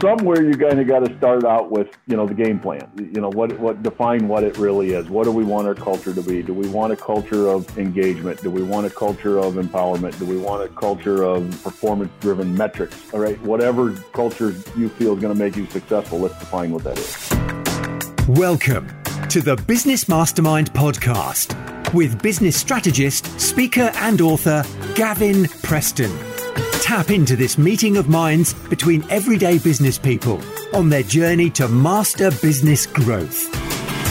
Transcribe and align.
somewhere 0.00 0.42
you 0.42 0.56
kind 0.56 0.78
of 0.78 0.86
got 0.86 1.00
to 1.00 1.16
start 1.16 1.44
out 1.44 1.70
with 1.70 1.88
you 2.06 2.16
know 2.16 2.26
the 2.26 2.34
game 2.34 2.58
plan. 2.58 2.90
You 2.96 3.20
know 3.20 3.30
what 3.30 3.58
what 3.58 3.82
define 3.82 4.28
what 4.28 4.44
it 4.44 4.58
really 4.58 4.92
is. 4.92 5.08
What 5.08 5.24
do 5.24 5.32
we 5.32 5.44
want 5.44 5.66
our 5.66 5.74
culture 5.74 6.12
to 6.12 6.22
be? 6.22 6.42
Do 6.42 6.54
we 6.54 6.68
want 6.68 6.92
a 6.92 6.96
culture 6.96 7.48
of 7.48 7.78
engagement? 7.78 8.42
Do 8.42 8.50
we 8.50 8.62
want 8.62 8.86
a 8.86 8.90
culture 8.90 9.38
of 9.38 9.54
empowerment? 9.54 10.18
Do 10.18 10.26
we 10.26 10.36
want 10.36 10.62
a 10.62 10.68
culture 10.74 11.22
of 11.22 11.50
performance 11.62 12.12
driven 12.20 12.54
metrics? 12.56 13.12
All 13.12 13.20
right 13.20 13.40
whatever 13.42 13.92
culture 14.12 14.54
you 14.76 14.88
feel 14.88 15.14
is 15.14 15.20
going 15.20 15.34
to 15.34 15.38
make 15.38 15.56
you 15.56 15.66
successful 15.66 16.18
let's 16.18 16.38
define 16.38 16.72
what 16.72 16.84
that 16.84 16.98
is. 16.98 18.28
Welcome 18.28 18.88
to 19.28 19.40
the 19.40 19.56
business 19.66 20.08
mastermind 20.08 20.72
podcast 20.72 21.54
with 21.94 22.20
business 22.22 22.56
strategist 22.56 23.40
speaker 23.40 23.90
and 23.96 24.20
author 24.20 24.64
gavin 24.94 25.46
preston 25.62 26.35
Tap 26.82 27.10
into 27.10 27.36
this 27.36 27.58
meeting 27.58 27.96
of 27.96 28.08
minds 28.08 28.54
between 28.68 29.04
everyday 29.10 29.58
business 29.58 29.98
people 29.98 30.40
on 30.72 30.88
their 30.88 31.02
journey 31.02 31.50
to 31.50 31.68
master 31.68 32.30
business 32.42 32.86
growth. 32.86 33.52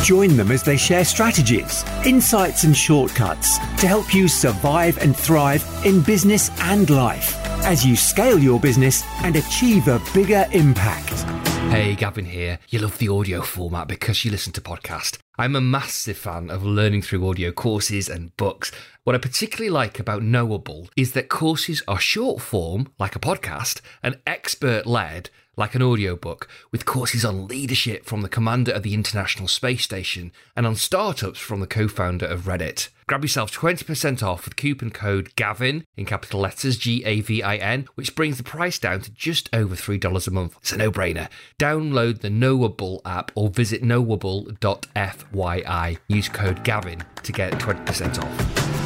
Join 0.03 0.35
them 0.35 0.51
as 0.51 0.61
they 0.61 0.77
share 0.77 1.05
strategies, 1.05 1.83
insights, 2.05 2.63
and 2.63 2.75
shortcuts 2.75 3.57
to 3.79 3.87
help 3.87 4.13
you 4.13 4.27
survive 4.27 4.97
and 4.97 5.15
thrive 5.15 5.65
in 5.85 6.01
business 6.01 6.51
and 6.61 6.89
life 6.89 7.35
as 7.65 7.85
you 7.85 7.95
scale 7.95 8.37
your 8.37 8.59
business 8.59 9.03
and 9.23 9.35
achieve 9.35 9.87
a 9.87 10.01
bigger 10.13 10.45
impact. 10.51 11.23
Hey, 11.71 11.95
Gavin 11.95 12.25
here. 12.25 12.59
You 12.69 12.79
love 12.79 12.97
the 12.99 13.09
audio 13.09 13.41
format 13.41 13.87
because 13.87 14.23
you 14.23 14.31
listen 14.31 14.53
to 14.53 14.61
podcast. 14.61 15.17
I'm 15.37 15.55
a 15.55 15.61
massive 15.61 16.17
fan 16.17 16.49
of 16.49 16.63
learning 16.63 17.01
through 17.01 17.27
audio 17.27 17.51
courses 17.51 18.07
and 18.07 18.35
books. 18.37 18.71
What 19.03 19.15
I 19.15 19.19
particularly 19.19 19.69
like 19.69 19.99
about 19.99 20.23
Knowable 20.23 20.87
is 20.95 21.11
that 21.11 21.27
courses 21.27 21.83
are 21.89 21.99
short 21.99 22.41
form, 22.41 22.93
like 22.99 23.17
a 23.17 23.19
podcast, 23.19 23.81
and 24.01 24.17
expert 24.25 24.85
led, 24.85 25.29
like 25.57 25.75
an 25.75 25.81
audiobook, 25.81 26.47
with 26.71 26.85
courses 26.85 27.25
on 27.25 27.49
leadership 27.49 28.05
from 28.05 28.21
the 28.21 28.29
commander 28.29 28.71
of 28.71 28.83
the 28.83 28.93
International 28.93 29.49
Space 29.49 29.83
Station 29.83 30.31
and 30.55 30.65
on 30.65 30.75
startups 30.77 31.39
from 31.39 31.59
the 31.59 31.67
co 31.67 31.89
founder 31.89 32.25
of 32.25 32.43
Reddit. 32.43 32.87
Grab 33.07 33.23
yourself 33.23 33.51
20% 33.51 34.23
off 34.23 34.45
with 34.45 34.55
coupon 34.55 34.89
code 34.89 35.35
GAVIN 35.35 35.85
in 35.95 36.05
capital 36.05 36.39
letters 36.39 36.75
G 36.75 37.05
A 37.05 37.21
V 37.21 37.43
I 37.43 37.57
N, 37.57 37.87
which 37.93 38.15
brings 38.15 38.37
the 38.37 38.43
price 38.43 38.79
down 38.79 39.01
to 39.01 39.11
just 39.11 39.47
over 39.53 39.75
$3 39.75 40.27
a 40.27 40.31
month. 40.31 40.57
It's 40.61 40.71
a 40.71 40.77
no 40.77 40.91
brainer. 40.91 41.29
Download 41.59 42.21
the 42.21 42.31
Knowable 42.31 43.03
app 43.05 43.31
or 43.35 43.49
visit 43.49 43.83
knowable.fyi. 43.83 45.97
Use 46.07 46.29
code 46.29 46.63
GAVIN 46.63 47.03
to 47.21 47.31
get 47.31 47.53
20% 47.53 48.23
off. 48.23 48.84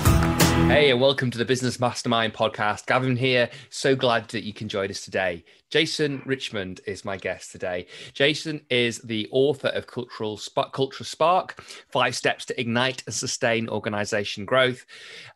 Hey, 0.67 0.91
and 0.91 0.99
welcome 0.99 1.31
to 1.31 1.37
the 1.37 1.45
Business 1.45 1.79
Mastermind 1.79 2.33
podcast. 2.33 2.85
Gavin 2.85 3.15
here. 3.15 3.49
So 3.69 3.95
glad 3.95 4.27
that 4.29 4.43
you 4.43 4.53
can 4.53 4.67
join 4.67 4.89
us 4.89 5.01
today. 5.03 5.43
Jason 5.69 6.21
Richmond 6.25 6.81
is 6.87 7.05
my 7.05 7.15
guest 7.15 7.51
today. 7.51 7.85
Jason 8.13 8.61
is 8.69 8.99
the 8.99 9.27
author 9.31 9.67
of 9.69 9.85
Cultural 9.85 10.35
Spark, 10.35 10.73
Culture 10.73 11.03
Spark 11.03 11.61
Five 11.91 12.15
Steps 12.15 12.45
to 12.45 12.59
Ignite 12.59 13.03
and 13.05 13.13
Sustain 13.13 13.69
Organization 13.69 14.45
Growth. 14.45 14.85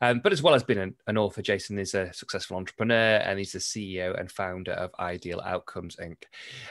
Um, 0.02 0.22
but 0.24 0.34
as 0.34 0.42
well 0.42 0.56
as 0.56 0.64
being 0.64 0.80
an, 0.80 0.96
an, 1.06 1.18
author, 1.18 1.44
Jason 1.44 1.78
is 1.78 1.94
a 1.94 2.12
successful 2.14 2.58
entrepreneur 2.58 3.18
and 3.18 3.38
he's 3.38 3.52
the 3.52 3.60
CEO 3.60 4.20
and 4.20 4.32
founder 4.32 4.72
of 4.72 4.92
Ideal 5.00 5.42
Outcomes 5.42 5.98
Inc. 5.98 6.24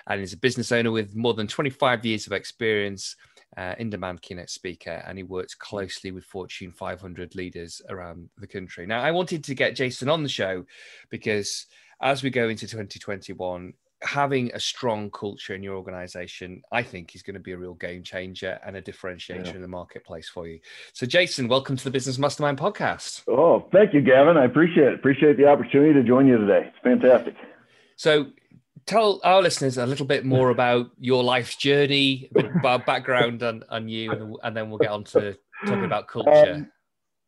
And 0.08 0.18
he's 0.18 0.32
a 0.32 0.38
business 0.38 0.72
owner 0.72 0.90
with 0.90 1.14
more 1.14 1.34
than 1.34 1.46
25 1.46 2.04
years 2.04 2.26
of 2.26 2.32
experience 2.32 3.16
uh, 3.56 3.74
in 3.78 3.90
demand 3.90 4.22
keynote 4.22 4.50
speaker, 4.50 5.02
and 5.06 5.18
he 5.18 5.24
works 5.24 5.54
closely 5.54 6.10
with 6.10 6.24
Fortune 6.24 6.72
500 6.72 7.34
leaders 7.34 7.82
around 7.88 8.28
the 8.38 8.46
country. 8.46 8.86
Now, 8.86 9.02
I 9.02 9.10
wanted 9.10 9.44
to 9.44 9.54
get 9.54 9.76
Jason 9.76 10.08
on 10.08 10.22
the 10.22 10.28
show 10.28 10.64
because 11.10 11.66
as 12.00 12.22
we 12.22 12.30
go 12.30 12.48
into 12.48 12.66
2021, 12.66 13.74
having 14.02 14.50
a 14.52 14.60
strong 14.60 15.10
culture 15.10 15.54
in 15.54 15.62
your 15.62 15.76
organization, 15.76 16.62
I 16.72 16.82
think, 16.82 17.14
is 17.14 17.22
going 17.22 17.34
to 17.34 17.40
be 17.40 17.52
a 17.52 17.56
real 17.56 17.74
game 17.74 18.02
changer 18.02 18.58
and 18.66 18.76
a 18.76 18.82
differentiator 18.82 19.46
yeah. 19.46 19.54
in 19.54 19.62
the 19.62 19.68
marketplace 19.68 20.28
for 20.28 20.46
you. 20.46 20.60
So, 20.92 21.06
Jason, 21.06 21.48
welcome 21.48 21.76
to 21.76 21.84
the 21.84 21.90
Business 21.90 22.18
Mastermind 22.18 22.58
podcast. 22.58 23.22
Oh, 23.28 23.68
thank 23.72 23.94
you, 23.94 24.00
Gavin. 24.00 24.36
I 24.36 24.44
appreciate 24.44 24.88
it. 24.88 24.94
Appreciate 24.94 25.36
the 25.36 25.46
opportunity 25.46 25.92
to 25.94 26.02
join 26.02 26.26
you 26.26 26.38
today. 26.38 26.68
It's 26.68 26.78
fantastic. 26.82 27.34
So, 27.96 28.26
tell 28.86 29.20
our 29.24 29.42
listeners 29.42 29.78
a 29.78 29.86
little 29.86 30.06
bit 30.06 30.24
more 30.24 30.50
about 30.56 30.90
your 30.98 31.22
life's 31.22 31.56
journey, 31.56 32.28
a 32.30 32.42
bit 32.42 32.56
about 32.56 32.86
background 32.86 33.42
on, 33.42 33.64
on 33.68 33.88
you, 33.88 34.38
and, 34.42 34.56
then 34.56 34.68
we'll 34.68 34.78
get 34.78 34.90
on 34.90 35.04
to 35.04 35.36
talking 35.66 35.84
about 35.84 36.08
culture. 36.08 36.54
Um, 36.54 36.72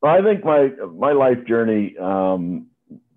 I 0.03 0.21
think 0.21 0.45
my 0.45 0.69
my 0.93 1.13
life 1.13 1.47
journey, 1.47 1.97
um, 1.99 2.67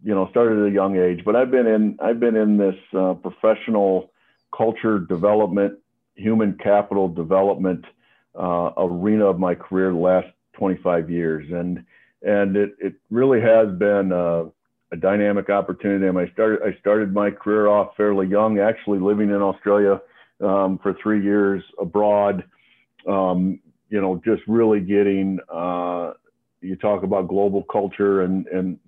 you 0.03 0.15
know, 0.15 0.29
started 0.29 0.59
at 0.59 0.71
a 0.71 0.73
young 0.73 0.97
age, 0.97 1.23
but 1.25 1.35
I've 1.35 1.51
been 1.51 1.67
in 1.67 1.97
I've 2.01 2.19
been 2.19 2.35
in 2.35 2.57
this 2.57 2.75
uh, 2.97 3.13
professional 3.15 4.11
culture 4.55 4.99
development, 4.99 5.79
human 6.15 6.57
capital 6.57 7.09
development 7.09 7.83
uh, 8.39 8.71
arena 8.77 9.25
of 9.25 9.37
my 9.37 9.53
career 9.53 9.91
the 9.91 9.97
last 9.97 10.27
25 10.53 11.09
years, 11.09 11.51
and 11.51 11.83
and 12.21 12.55
it 12.55 12.75
it 12.79 12.93
really 13.09 13.41
has 13.41 13.69
been. 13.77 14.11
Uh, 14.11 14.45
a 14.91 14.95
dynamic 14.95 15.49
opportunity. 15.49 16.07
And 16.07 16.17
I 16.17 16.29
started 16.33 16.59
I 16.63 16.77
started 16.79 17.13
my 17.13 17.31
career 17.31 17.67
off 17.67 17.95
fairly 17.97 18.27
young, 18.27 18.59
actually 18.59 18.99
living 18.99 19.29
in 19.29 19.41
Australia 19.41 20.01
um, 20.41 20.79
for 20.81 20.95
three 21.01 21.23
years 21.23 21.63
abroad. 21.79 22.43
Um, 23.07 23.59
you 23.89 24.01
know, 24.01 24.21
just 24.25 24.41
really 24.47 24.79
getting 24.79 25.39
uh, 25.53 26.13
you 26.61 26.75
talk 26.75 27.03
about 27.03 27.27
global 27.27 27.63
culture 27.63 28.21
and 28.21 28.47
and 28.47 28.79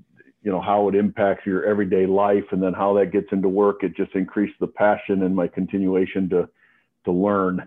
you 0.42 0.52
know 0.52 0.62
how 0.62 0.88
it 0.88 0.96
impacts 0.96 1.46
your 1.46 1.66
everyday 1.66 2.06
life, 2.06 2.46
and 2.52 2.64
then 2.64 2.74
how 2.74 2.94
that 2.94 3.12
gets 3.12 3.28
into 3.32 3.50
work. 3.50 3.84
It 3.84 3.96
just 3.96 4.16
increased 4.16 4.56
the 4.60 4.68
passion 4.68 5.24
and 5.24 5.36
my 5.36 5.48
continuation 5.48 6.30
to 6.30 6.50
to 7.06 7.12
learn, 7.12 7.62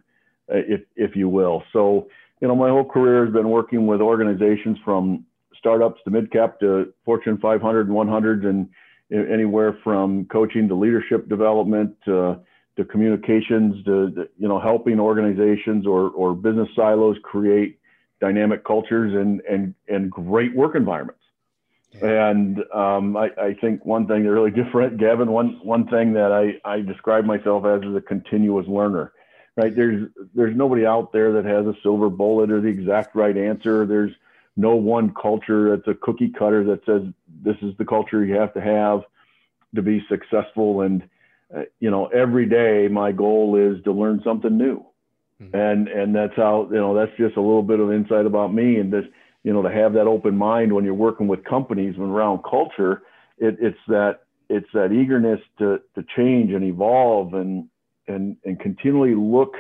uh, 0.51 0.57
if 0.69 0.81
if 0.97 1.17
you 1.17 1.29
will. 1.29 1.63
So 1.73 2.09
you 2.41 2.49
know, 2.49 2.57
my 2.57 2.71
whole 2.71 2.85
career 2.85 3.25
has 3.25 3.33
been 3.33 3.49
working 3.49 3.87
with 3.87 4.01
organizations 4.01 4.77
from 4.85 5.25
startups 5.63 6.01
to 6.05 6.11
mid 6.11 6.31
cap 6.33 6.59
to 6.61 6.93
Fortune 7.05 7.39
500 7.39 7.87
and 7.87 7.95
100, 7.95 8.45
and 8.45 8.69
anywhere 9.13 9.79
from 9.85 10.25
coaching 10.27 10.67
to 10.69 10.75
leadership 10.75 11.29
development 11.29 11.95
uh, 12.09 12.35
to 12.77 12.85
communications 12.85 13.85
to 13.85 14.29
you 14.39 14.49
know 14.49 14.59
helping 14.59 14.99
organizations 14.99 15.87
or 15.87 16.11
or 16.11 16.35
business 16.35 16.69
silos 16.75 17.17
create 17.23 17.79
dynamic 18.21 18.65
cultures 18.65 19.15
and 19.15 19.41
and 19.49 19.75
and 19.89 20.11
great 20.11 20.55
work 20.55 20.75
environments. 20.75 21.21
Yeah. 21.93 22.31
And 22.31 22.59
um, 22.75 23.17
I, 23.19 23.29
I, 23.39 23.55
think 23.61 23.85
one 23.85 24.07
thing 24.07 24.23
that 24.23 24.31
really 24.31 24.51
different, 24.51 24.97
Gavin, 24.97 25.31
one 25.31 25.61
one 25.63 25.87
thing 25.89 26.15
that 26.15 26.33
I, 26.33 26.59
I 26.65 26.81
describe 26.81 27.27
myself 27.27 27.67
as 27.67 27.83
is 27.83 27.95
a 27.95 28.01
continuous 28.01 28.67
learner. 28.67 29.13
Right? 29.59 29.77
There's 29.77 30.09
there's 30.35 30.57
nobody 30.57 30.87
out 30.87 31.13
there 31.13 31.33
that 31.35 31.45
has 31.45 31.67
a 31.67 31.75
silver 31.83 32.09
bullet 32.09 32.51
or 32.51 32.63
the 32.63 32.69
exact 32.69 33.15
right 33.15 33.37
answer. 33.37 33.85
There's 33.85 34.13
no 34.57 34.75
one 34.75 35.13
culture 35.21 35.71
that's 35.71 35.89
a 35.89 35.95
cookie 36.01 36.33
cutter 36.39 36.65
that 36.65 36.85
says 36.85 37.03
this 37.43 37.57
is 37.63 37.75
the 37.79 37.85
culture 37.85 38.25
you 38.25 38.35
have 38.35 38.53
to 38.55 38.61
have 38.61 39.03
to 39.75 39.83
be 39.83 40.05
successful 40.09 40.83
and 40.83 41.03
uh, 41.57 41.63
you 41.81 41.91
know 41.91 42.07
every 42.07 42.47
day 42.47 42.89
my 42.89 43.13
goal 43.13 43.57
is 43.57 43.83
to 43.85 43.93
learn 43.93 44.21
something 44.25 44.57
new 44.57 44.85
mm-hmm. 45.43 45.57
and 45.57 45.89
and 45.89 46.15
that's 46.15 46.37
how 46.37 46.69
you 46.71 46.77
know 46.77 46.95
that's 46.95 47.17
just 47.17 47.37
a 47.37 47.41
little 47.41 47.63
bit 47.63 47.81
of 47.81 47.93
insight 47.93 48.27
about 48.27 48.53
me 48.53 48.77
and 48.77 48.93
this 48.93 49.05
you 49.43 49.53
know 49.53 49.63
to 49.63 49.71
have 49.71 49.95
that 49.95 50.07
open 50.07 50.37
mind 50.37 50.73
when 50.73 50.85
you're 50.85 50.95
working 50.95 51.29
with 51.29 51.45
companies 51.45 51.97
when 51.97 52.11
around 52.11 52.43
culture 52.49 53.03
it, 53.39 53.57
it's 53.61 53.79
that 53.89 54.21
it's 54.49 54.69
that 54.75 54.93
eagerness 54.93 55.41
to 55.59 55.81
to 55.95 56.05
change 56.15 56.53
and 56.53 56.65
evolve 56.65 57.35
and 57.35 57.69
and 58.07 58.37
and 58.45 58.61
continually 58.61 59.15
look 59.15 59.55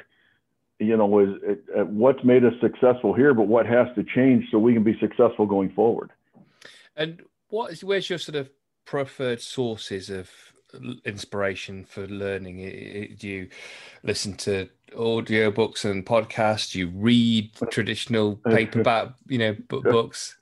you 0.84 0.97
know, 0.97 1.19
is 1.19 1.59
what's 1.87 2.22
made 2.25 2.44
us 2.44 2.54
successful 2.60 3.15
here, 3.15 3.34
but 3.34 3.47
what 3.47 3.66
has 3.66 3.87
to 3.94 4.04
change 4.04 4.47
so 4.50 4.59
we 4.59 4.75
can 4.75 4.82
be 4.82 4.98
successful 4.98 5.47
going 5.47 5.70
forward. 5.70 6.10
And 6.97 7.22
what 7.48 7.72
is 7.72 7.84
where's 7.84 8.09
your 8.09 8.19
sort 8.19 8.37
of 8.37 8.50
preferred 8.84 9.41
sources 9.41 10.10
of 10.10 10.31
inspiration 11.04 11.84
for 11.84 12.06
learning? 12.06 13.16
Do 13.19 13.28
you 13.28 13.48
listen 14.02 14.34
to 14.38 14.69
audiobooks 14.96 15.84
and 15.84 16.05
podcasts? 16.05 16.73
Do 16.73 16.81
you 16.81 16.88
read 16.88 17.50
traditional 17.70 18.37
paperback, 18.46 19.08
you 19.26 19.38
know, 19.38 19.56
books? 19.69 20.37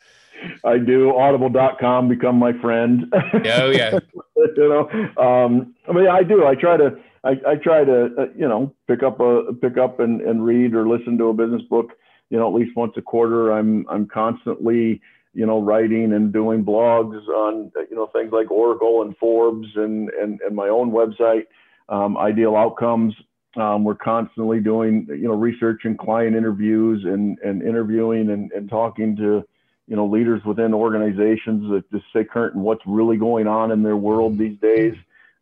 I 0.64 0.78
do. 0.78 1.14
Audible.com 1.14 2.08
become 2.08 2.36
my 2.36 2.52
friend. 2.60 3.12
Oh 3.12 3.70
yeah. 3.70 3.98
you 4.36 4.54
know, 4.56 4.88
um, 5.22 5.74
I 5.88 5.92
mean, 5.92 6.08
I 6.08 6.22
do. 6.22 6.46
I 6.46 6.54
try 6.54 6.76
to 6.76 6.98
I, 7.24 7.30
I 7.46 7.54
try 7.56 7.84
to 7.84 8.04
uh, 8.18 8.26
you 8.36 8.48
know 8.48 8.74
pick 8.88 9.02
up 9.02 9.20
a 9.20 9.52
pick 9.60 9.76
up 9.78 10.00
and, 10.00 10.20
and 10.22 10.44
read 10.44 10.74
or 10.74 10.88
listen 10.88 11.18
to 11.18 11.26
a 11.26 11.34
business 11.34 11.62
book 11.68 11.90
you 12.30 12.38
know 12.38 12.48
at 12.48 12.54
least 12.54 12.76
once 12.76 12.94
a 12.96 13.02
quarter. 13.02 13.52
I'm 13.52 13.86
i'm 13.88 14.06
constantly 14.06 15.00
you 15.34 15.46
know 15.46 15.60
writing 15.60 16.12
and 16.12 16.32
doing 16.32 16.64
blogs 16.64 17.26
on 17.28 17.70
you 17.90 17.96
know 17.96 18.06
things 18.06 18.32
like 18.32 18.50
oracle 18.50 19.02
and 19.02 19.16
forbes 19.18 19.68
and 19.76 20.08
and, 20.10 20.40
and 20.40 20.56
my 20.56 20.68
own 20.68 20.90
website 20.90 21.44
um, 21.88 22.16
ideal 22.16 22.56
outcomes. 22.56 23.14
Um, 23.56 23.82
we're 23.82 23.96
constantly 23.96 24.60
doing 24.60 25.06
you 25.10 25.28
know 25.28 25.34
research 25.34 25.82
and 25.84 25.98
client 25.98 26.36
interviews 26.36 27.04
and 27.04 27.38
and 27.40 27.62
interviewing 27.62 28.30
and, 28.30 28.50
and 28.52 28.70
talking 28.70 29.16
to 29.16 29.44
you 29.88 29.96
know 29.96 30.06
leaders 30.06 30.42
within 30.46 30.72
organizations 30.72 31.68
that 31.70 31.90
just 31.90 32.04
stay 32.10 32.24
current 32.24 32.54
and 32.54 32.62
what's 32.62 32.82
really 32.86 33.16
going 33.16 33.46
on 33.46 33.72
in 33.72 33.82
their 33.82 33.96
world 33.96 34.38
these 34.38 34.58
days 34.60 34.94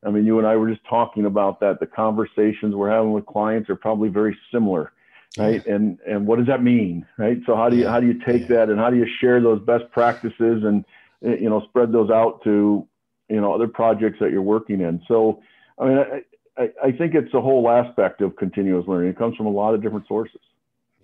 I 0.04 0.10
mean, 0.10 0.24
you 0.24 0.38
and 0.38 0.46
I 0.46 0.56
were 0.56 0.70
just 0.70 0.84
talking 0.88 1.26
about 1.26 1.60
that. 1.60 1.80
The 1.80 1.86
conversations 1.86 2.74
we're 2.74 2.90
having 2.90 3.12
with 3.12 3.26
clients 3.26 3.68
are 3.68 3.76
probably 3.76 4.08
very 4.08 4.36
similar, 4.52 4.92
right? 5.36 5.62
Yeah. 5.66 5.74
And 5.74 5.98
and 6.06 6.26
what 6.26 6.38
does 6.38 6.46
that 6.46 6.62
mean, 6.62 7.04
right? 7.16 7.38
So 7.46 7.56
how 7.56 7.68
do 7.68 7.76
you 7.76 7.88
how 7.88 8.00
do 8.00 8.06
you 8.06 8.14
take 8.24 8.42
yeah. 8.42 8.56
that 8.56 8.70
and 8.70 8.78
how 8.78 8.90
do 8.90 8.96
you 8.96 9.06
share 9.20 9.40
those 9.40 9.60
best 9.60 9.90
practices 9.90 10.62
and 10.64 10.84
eh, 11.24 11.36
you 11.40 11.50
know 11.50 11.62
spread 11.68 11.90
those 11.90 12.10
out 12.10 12.42
to 12.44 12.86
you 13.28 13.40
know 13.40 13.52
other 13.52 13.66
projects 13.66 14.18
that 14.20 14.30
you're 14.30 14.42
working 14.42 14.80
in? 14.80 15.02
So 15.08 15.42
I 15.78 15.84
mean, 15.86 15.98
I, 15.98 16.62
I, 16.62 16.70
I 16.84 16.92
think 16.92 17.14
it's 17.14 17.34
a 17.34 17.40
whole 17.40 17.68
aspect 17.68 18.20
of 18.20 18.36
continuous 18.36 18.86
learning. 18.86 19.10
It 19.10 19.18
comes 19.18 19.36
from 19.36 19.46
a 19.46 19.50
lot 19.50 19.74
of 19.74 19.82
different 19.82 20.06
sources. 20.06 20.40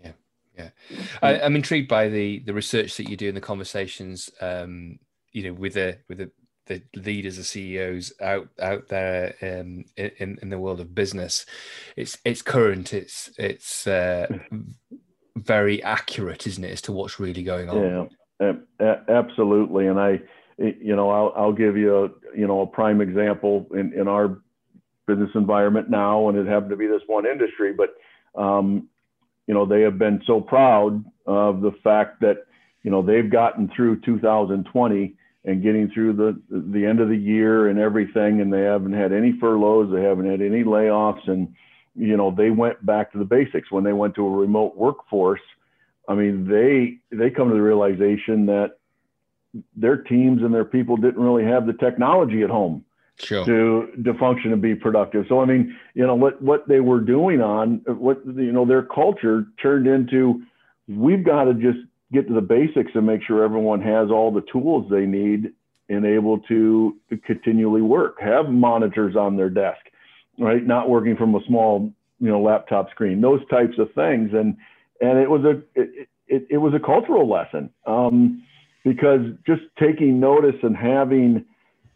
Yeah, 0.04 0.12
yeah. 0.56 0.68
I, 1.20 1.32
am 1.34 1.56
intrigued 1.56 1.88
by 1.88 2.08
the 2.08 2.38
the 2.40 2.54
research 2.54 2.96
that 2.98 3.08
you 3.08 3.16
do 3.16 3.28
in 3.28 3.34
the 3.34 3.40
conversations. 3.40 4.30
Um, 4.40 5.00
you 5.32 5.42
know, 5.42 5.52
with 5.52 5.74
the 5.74 5.98
with 6.08 6.18
the 6.18 6.30
the 6.66 6.82
leaders, 6.94 7.36
the 7.36 7.44
CEOs 7.44 8.12
out 8.20 8.48
out 8.60 8.88
there 8.88 9.34
um, 9.42 9.84
in 9.96 10.38
in 10.40 10.50
the 10.50 10.58
world 10.58 10.80
of 10.80 10.94
business. 10.94 11.46
It's 11.96 12.18
it's 12.24 12.42
current. 12.42 12.92
It's 12.92 13.30
it's 13.38 13.86
uh, 13.86 14.26
very 15.36 15.82
accurate, 15.82 16.46
isn't 16.46 16.64
it, 16.64 16.70
as 16.70 16.82
to 16.82 16.92
what's 16.92 17.20
really 17.20 17.42
going 17.42 17.68
on? 17.68 18.10
Yeah, 18.40 18.96
absolutely. 19.08 19.86
And 19.86 19.98
I, 19.98 20.20
you 20.58 20.96
know, 20.96 21.10
I'll 21.10 21.32
I'll 21.36 21.52
give 21.52 21.76
you 21.76 22.04
a 22.04 22.08
you 22.36 22.46
know 22.46 22.62
a 22.62 22.66
prime 22.66 23.00
example 23.00 23.66
in 23.72 23.92
in 23.92 24.08
our 24.08 24.38
business 25.06 25.30
environment 25.34 25.90
now, 25.90 26.28
and 26.28 26.38
it 26.38 26.46
happened 26.46 26.70
to 26.70 26.76
be 26.76 26.86
this 26.86 27.02
one 27.06 27.26
industry, 27.26 27.72
but 27.72 27.94
um, 28.40 28.88
you 29.46 29.54
know 29.54 29.66
they 29.66 29.82
have 29.82 29.98
been 29.98 30.22
so 30.26 30.40
proud 30.40 31.04
of 31.26 31.60
the 31.60 31.72
fact 31.82 32.20
that 32.20 32.46
you 32.82 32.90
know 32.90 33.02
they've 33.02 33.30
gotten 33.30 33.70
through 33.74 34.00
2020 34.00 35.16
and 35.44 35.62
getting 35.62 35.90
through 35.90 36.12
the 36.14 36.40
the 36.50 36.84
end 36.84 37.00
of 37.00 37.08
the 37.08 37.16
year 37.16 37.68
and 37.68 37.78
everything 37.78 38.40
and 38.40 38.52
they 38.52 38.62
haven't 38.62 38.92
had 38.92 39.12
any 39.12 39.32
furloughs 39.38 39.92
they 39.92 40.02
haven't 40.02 40.30
had 40.30 40.40
any 40.40 40.64
layoffs 40.64 41.28
and 41.28 41.54
you 41.94 42.16
know 42.16 42.30
they 42.30 42.50
went 42.50 42.84
back 42.84 43.12
to 43.12 43.18
the 43.18 43.24
basics 43.24 43.70
when 43.70 43.84
they 43.84 43.92
went 43.92 44.14
to 44.14 44.26
a 44.26 44.30
remote 44.30 44.76
workforce 44.76 45.40
i 46.08 46.14
mean 46.14 46.48
they 46.48 46.98
they 47.16 47.30
come 47.30 47.48
to 47.48 47.54
the 47.54 47.62
realization 47.62 48.46
that 48.46 48.78
their 49.76 49.98
teams 49.98 50.42
and 50.42 50.52
their 50.52 50.64
people 50.64 50.96
didn't 50.96 51.22
really 51.22 51.44
have 51.44 51.66
the 51.66 51.74
technology 51.74 52.42
at 52.42 52.50
home 52.50 52.84
sure. 53.18 53.44
to 53.44 54.02
to 54.02 54.14
function 54.14 54.52
and 54.52 54.62
be 54.62 54.74
productive 54.74 55.26
so 55.28 55.40
i 55.40 55.44
mean 55.44 55.76
you 55.94 56.06
know 56.06 56.14
what 56.14 56.40
what 56.42 56.66
they 56.68 56.80
were 56.80 57.00
doing 57.00 57.40
on 57.40 57.82
what 57.86 58.20
you 58.26 58.52
know 58.52 58.64
their 58.64 58.82
culture 58.82 59.46
turned 59.60 59.86
into 59.86 60.42
we've 60.88 61.24
got 61.24 61.44
to 61.44 61.54
just 61.54 61.78
get 62.14 62.28
to 62.28 62.34
the 62.34 62.40
basics 62.40 62.92
and 62.94 63.06
make 63.06 63.22
sure 63.22 63.44
everyone 63.44 63.82
has 63.82 64.10
all 64.10 64.32
the 64.32 64.44
tools 64.52 64.86
they 64.90 65.06
need 65.06 65.52
and 65.88 66.06
able 66.06 66.38
to, 66.40 66.96
continually 67.26 67.82
work. 67.82 68.20
Have 68.20 68.48
monitors 68.48 69.16
on 69.16 69.36
their 69.36 69.50
desk, 69.50 69.80
right? 70.38 70.64
Not 70.64 70.88
working 70.88 71.16
from 71.16 71.34
a 71.34 71.40
small, 71.46 71.92
you 72.18 72.28
know, 72.28 72.40
laptop 72.40 72.90
screen. 72.90 73.20
Those 73.20 73.40
types 73.48 73.78
of 73.78 73.92
things, 73.94 74.30
and 74.32 74.56
and 75.00 75.18
it 75.18 75.28
was 75.28 75.44
a 75.44 75.62
it, 75.80 76.08
it, 76.26 76.46
it 76.50 76.58
was 76.58 76.72
a 76.74 76.80
cultural 76.80 77.28
lesson 77.28 77.70
um, 77.86 78.42
because 78.84 79.20
just 79.46 79.62
taking 79.78 80.18
notice 80.18 80.56
and 80.62 80.76
having 80.76 81.44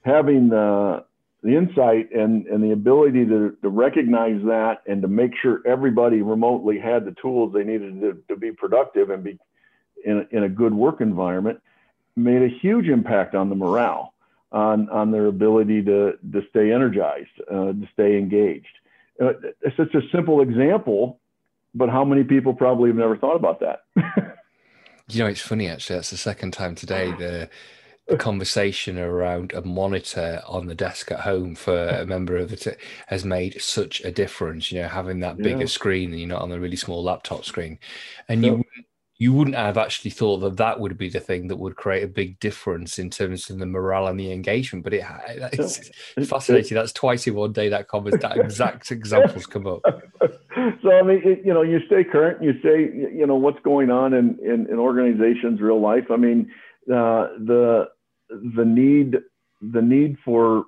having 0.05 0.51
the 0.51 1.05
the 1.43 1.57
insight 1.57 2.11
and, 2.13 2.47
and 2.47 2.63
the 2.63 2.73
ability 2.73 3.25
to, 3.25 3.57
to 3.63 3.69
recognize 3.69 4.41
that 4.45 4.79
and 4.87 5.03
to 5.03 5.09
make 5.09 5.31
sure 5.41 5.63
everybody 5.67 6.21
remotely 6.21 6.79
had 6.81 7.05
the 7.05 7.15
tools 7.23 7.53
they 7.53 7.63
needed 7.63 8.01
to, 8.01 8.19
to 8.29 8.37
be 8.37 8.51
productive 8.51 9.11
and 9.11 9.23
be 9.23 9.39
in, 10.05 10.27
in 10.31 10.45
a 10.45 10.49
good 10.49 10.75
work 10.75 11.01
environment 11.01 11.61
made 12.17 12.43
a 12.43 12.49
huge 12.49 12.89
impact 12.89 13.35
on 13.35 13.49
the 13.49 13.55
morale, 13.55 14.13
on, 14.53 14.89
on 14.91 15.11
their 15.11 15.27
ability 15.27 15.83
to, 15.85 16.13
to 16.33 16.43
stay 16.51 16.73
energized, 16.73 17.31
uh, 17.51 17.73
to 17.73 17.89
stay 17.93 18.19
engaged. 18.19 18.67
Uh, 19.21 19.33
it's 19.63 19.77
such 19.77 19.95
a 19.95 20.01
simple 20.13 20.41
example, 20.41 21.21
but 21.75 21.89
how 21.89 22.05
many 22.05 22.25
people 22.25 22.55
probably 22.55 22.91
have 22.91 22.97
never 22.97 23.17
thought 23.17 23.37
about 23.37 23.61
that? 23.61 23.81
you 25.09 25.23
know, 25.23 25.27
it's 25.27 25.41
funny 25.41 25.69
actually. 25.69 25.97
That's 25.97 26.11
the 26.11 26.17
second 26.17 26.53
time 26.53 26.75
today 26.75 27.11
the 27.13 27.49
the 28.09 28.17
conversation 28.17 28.99
around 28.99 29.53
a 29.53 29.61
monitor 29.61 30.41
on 30.47 30.67
the 30.67 30.75
desk 30.75 31.13
at 31.13 31.21
home 31.21 31.55
for 31.55 31.89
a 31.89 32.07
member 32.07 32.39
of 32.39 32.49
the 32.49 32.57
t- 32.57 32.71
has 33.09 33.23
made 33.23 33.61
such 33.61 34.01
a 34.01 34.11
difference. 34.11 34.73
You 34.73 34.81
know, 34.81 34.89
having 34.89 35.21
that 35.21 35.37
bigger 35.37 35.61
yeah. 35.61 35.67
screen 35.67 36.11
and 36.11 36.19
you're 36.19 36.29
not 36.29 36.41
on 36.41 36.51
a 36.51 36.59
really 36.59 36.77
small 36.77 37.03
laptop 37.03 37.45
screen, 37.45 37.79
and 38.29 38.45
you 38.45 38.65
you 39.21 39.33
wouldn't 39.33 39.57
have 39.57 39.77
actually 39.77 40.13
thought 40.13 40.39
that 40.39 40.57
that 40.59 40.79
would 40.79 40.97
be 40.97 41.09
the 41.09 41.19
thing 41.19 41.49
that 41.49 41.57
would 41.57 41.75
create 41.75 42.05
a 42.05 42.09
big 42.09 42.39
difference 42.39 43.01
in 43.01 43.11
terms 43.11 43.51
of 43.51 43.59
the 43.59 43.67
morale 43.67 44.07
and 44.07 44.19
the 44.19 44.31
engagement. 44.31 44.85
But 44.85 44.95
it, 44.95 45.05
it's, 45.53 45.91
fascinating. 46.29 46.77
That's 46.77 46.93
twice 46.93 47.27
in 47.27 47.35
one 47.35 47.53
day 47.53 47.69
that 47.69 47.89
comment, 47.89 48.21
that 48.21 48.37
exact 48.37 48.91
examples 48.93 49.47
come 49.47 49.67
up. 49.67 49.81
So 50.83 50.93
I 50.93 51.03
mean, 51.03 51.21
it, 51.25 51.45
you 51.45 51.53
know, 51.53 51.63
you 51.63 51.81
stay 51.87 52.05
current. 52.05 52.43
You 52.43 52.53
say, 52.63 52.83
you 53.13 53.27
know, 53.27 53.35
what's 53.35 53.61
going 53.65 53.91
on 53.91 54.15
in 54.15 54.39
in, 54.41 54.67
in 54.71 54.79
organizations, 54.79 55.61
real 55.61 55.81
life. 55.81 56.05
I 56.11 56.17
mean, 56.17 56.53
uh, 56.87 57.29
the 57.45 57.89
the 58.29 58.65
need 58.65 59.17
the 59.61 59.83
need 59.83 60.17
for 60.25 60.67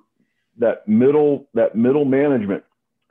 that 0.57 0.85
middle 0.89 1.47
that 1.53 1.75
middle 1.75 2.03
management, 2.03 2.63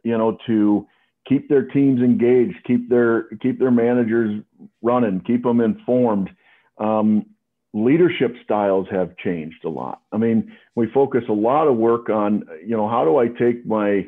you 0.05 0.19
know, 0.19 0.37
to 0.47 0.87
keep 1.29 1.49
their 1.49 1.65
teams 1.65 2.01
engaged, 2.01 2.57
keep 2.67 2.89
their 2.89 3.25
keep 3.43 3.59
their 3.59 3.71
managers 3.71 4.43
running, 4.83 5.21
keep 5.27 5.43
them 5.43 5.61
informed. 5.61 6.31
Um, 6.79 7.27
leadership 7.73 8.35
styles 8.43 8.87
have 8.91 9.17
changed 9.17 9.65
a 9.65 9.69
lot. 9.69 10.03
I 10.13 10.17
mean, 10.17 10.57
we 10.75 10.89
focus 10.93 11.23
a 11.29 11.33
lot 11.33 11.69
of 11.69 11.77
work 11.77 12.09
on, 12.09 12.45
you 12.67 12.77
know, 12.77 12.89
how 12.89 13.05
do 13.05 13.19
I 13.19 13.29
take 13.29 13.65
my 13.67 14.07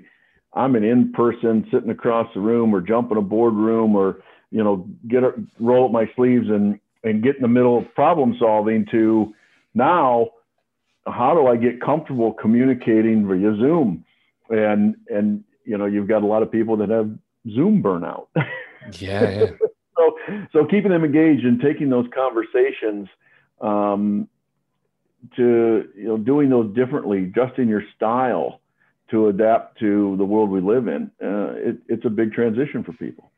I'm 0.54 0.74
an 0.74 0.84
in-person 0.84 1.66
sitting 1.72 1.90
across 1.90 2.28
the 2.34 2.40
room 2.40 2.74
or 2.74 2.80
jump 2.80 3.10
in 3.10 3.16
a 3.16 3.22
boardroom 3.22 3.96
or, 3.96 4.22
you 4.50 4.62
know, 4.62 4.86
get 5.08 5.22
a, 5.22 5.32
roll 5.60 5.86
up 5.86 5.92
my 5.92 6.10
sleeves 6.16 6.48
and 6.48 6.78
and 7.04 7.22
get 7.22 7.36
in 7.36 7.42
the 7.42 7.48
middle 7.48 7.78
of 7.78 7.94
problem 7.94 8.36
solving 8.38 8.86
to 8.90 9.34
now 9.74 10.28
how 11.06 11.34
do 11.34 11.46
I 11.46 11.56
get 11.56 11.80
comfortable 11.80 12.32
communicating 12.32 13.26
via 13.26 13.56
Zoom? 13.56 14.04
And 14.50 14.96
and 15.08 15.44
you 15.64 15.78
know, 15.78 15.86
you've 15.86 16.08
got 16.08 16.22
a 16.22 16.26
lot 16.26 16.42
of 16.42 16.50
people 16.50 16.76
that 16.78 16.88
have 16.88 17.10
Zoom 17.50 17.82
burnout. 17.82 18.26
Yeah. 18.98 19.30
yeah. 19.30 19.46
so, 19.96 20.18
so 20.52 20.64
keeping 20.66 20.90
them 20.90 21.04
engaged 21.04 21.44
and 21.44 21.60
taking 21.60 21.88
those 21.88 22.06
conversations 22.12 23.08
um, 23.60 24.28
to, 25.36 25.88
you 25.96 26.08
know, 26.08 26.18
doing 26.18 26.50
those 26.50 26.74
differently, 26.74 27.18
adjusting 27.26 27.68
your 27.68 27.84
style 27.94 28.60
to 29.12 29.28
adapt 29.28 29.78
to 29.78 30.16
the 30.16 30.24
world 30.24 30.50
we 30.50 30.60
live 30.60 30.88
in, 30.88 31.12
uh, 31.22 31.52
it, 31.54 31.76
it's 31.88 32.04
a 32.04 32.10
big 32.10 32.32
transition 32.32 32.82
for 32.82 32.92
people. 32.94 33.30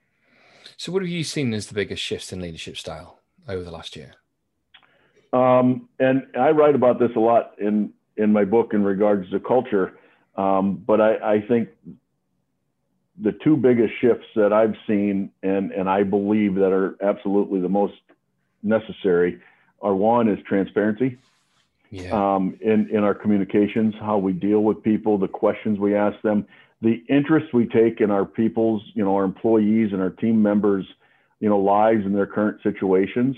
So, 0.79 0.93
what 0.93 1.03
have 1.03 1.11
you 1.11 1.25
seen 1.25 1.53
as 1.53 1.67
the 1.67 1.75
biggest 1.75 2.03
shifts 2.03 2.33
in 2.33 2.41
leadership 2.41 2.79
style 2.79 3.19
over 3.47 3.63
the 3.63 3.71
last 3.71 3.97
year? 3.97 4.15
Um, 5.33 5.89
and 5.99 6.27
I 6.39 6.51
write 6.51 6.75
about 6.75 6.99
this 6.99 7.11
a 7.17 7.21
lot 7.21 7.53
in 7.59 7.93
in 8.17 8.33
my 8.33 8.45
book 8.45 8.73
in 8.73 8.85
regards 8.85 9.29
to 9.31 9.41
culture. 9.41 9.99
Um, 10.37 10.83
but 10.87 11.01
I, 11.01 11.35
I, 11.35 11.41
think 11.47 11.69
the 13.21 13.33
two 13.45 13.57
biggest 13.57 13.93
shifts 14.01 14.27
that 14.35 14.53
I've 14.53 14.75
seen 14.87 15.31
and, 15.43 15.71
and 15.73 15.89
I 15.89 16.03
believe 16.03 16.55
that 16.57 16.73
are 16.73 16.97
absolutely 17.03 17.61
the 17.61 17.69
most 17.69 17.95
necessary 18.63 19.41
are 19.81 19.95
one 19.95 20.29
is 20.29 20.39
transparency 20.47 21.19
yeah. 21.95 22.35
um, 22.35 22.59
in, 22.61 22.89
in 22.91 23.05
our 23.05 23.15
communications, 23.15 23.95
how 24.01 24.19
we 24.19 24.33
deal 24.33 24.61
with 24.61 24.83
people, 24.83 25.17
the 25.19 25.29
questions 25.29 25.79
we 25.79 25.95
ask 25.95 26.21
them, 26.23 26.47
the 26.83 27.03
interest 27.09 27.55
we 27.55 27.67
take 27.67 28.01
in 28.01 28.11
our 28.11 28.25
people's, 28.25 28.83
you 28.95 29.05
know, 29.05 29.15
our 29.15 29.25
employees 29.25 29.93
and 29.93 30.03
our 30.03 30.11
team 30.11 30.43
members, 30.43 30.85
you 31.41 31.49
know, 31.49 31.59
lives 31.59 32.05
and 32.05 32.15
their 32.15 32.27
current 32.27 32.61
situations. 32.63 33.37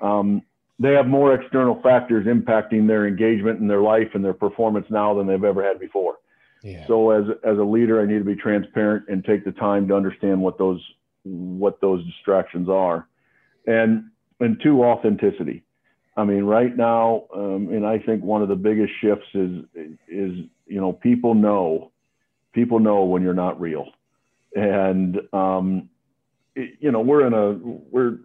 Um, 0.00 0.42
they 0.78 0.92
have 0.92 1.06
more 1.06 1.34
external 1.34 1.80
factors 1.82 2.26
impacting 2.26 2.86
their 2.86 3.06
engagement 3.06 3.60
and 3.60 3.70
their 3.70 3.80
life 3.80 4.08
and 4.14 4.24
their 4.24 4.34
performance 4.34 4.86
now 4.90 5.14
than 5.14 5.26
they've 5.26 5.42
ever 5.42 5.64
had 5.64 5.80
before. 5.80 6.16
Yeah. 6.64 6.86
So 6.86 7.10
as 7.10 7.24
as 7.44 7.58
a 7.58 7.62
leader, 7.62 8.00
I 8.00 8.06
need 8.06 8.18
to 8.18 8.24
be 8.24 8.34
transparent 8.34 9.04
and 9.08 9.22
take 9.22 9.44
the 9.44 9.52
time 9.52 9.86
to 9.88 9.94
understand 9.94 10.40
what 10.40 10.56
those 10.56 10.82
what 11.22 11.78
those 11.82 12.02
distractions 12.06 12.70
are, 12.70 13.06
and 13.66 14.06
and 14.40 14.58
two, 14.62 14.82
authenticity. 14.82 15.62
I 16.16 16.24
mean, 16.24 16.44
right 16.44 16.74
now, 16.74 17.24
um, 17.34 17.68
and 17.70 17.86
I 17.86 17.98
think 17.98 18.24
one 18.24 18.40
of 18.40 18.48
the 18.48 18.56
biggest 18.56 18.92
shifts 19.02 19.26
is 19.34 19.64
is 20.08 20.46
you 20.66 20.80
know 20.80 20.94
people 20.94 21.34
know 21.34 21.92
people 22.54 22.80
know 22.80 23.04
when 23.04 23.22
you're 23.22 23.34
not 23.34 23.60
real, 23.60 23.88
and 24.56 25.20
um, 25.34 25.90
it, 26.56 26.78
you 26.80 26.90
know 26.90 27.02
we're 27.02 27.26
in 27.26 27.34
a 27.34 27.52
we're 27.90 28.20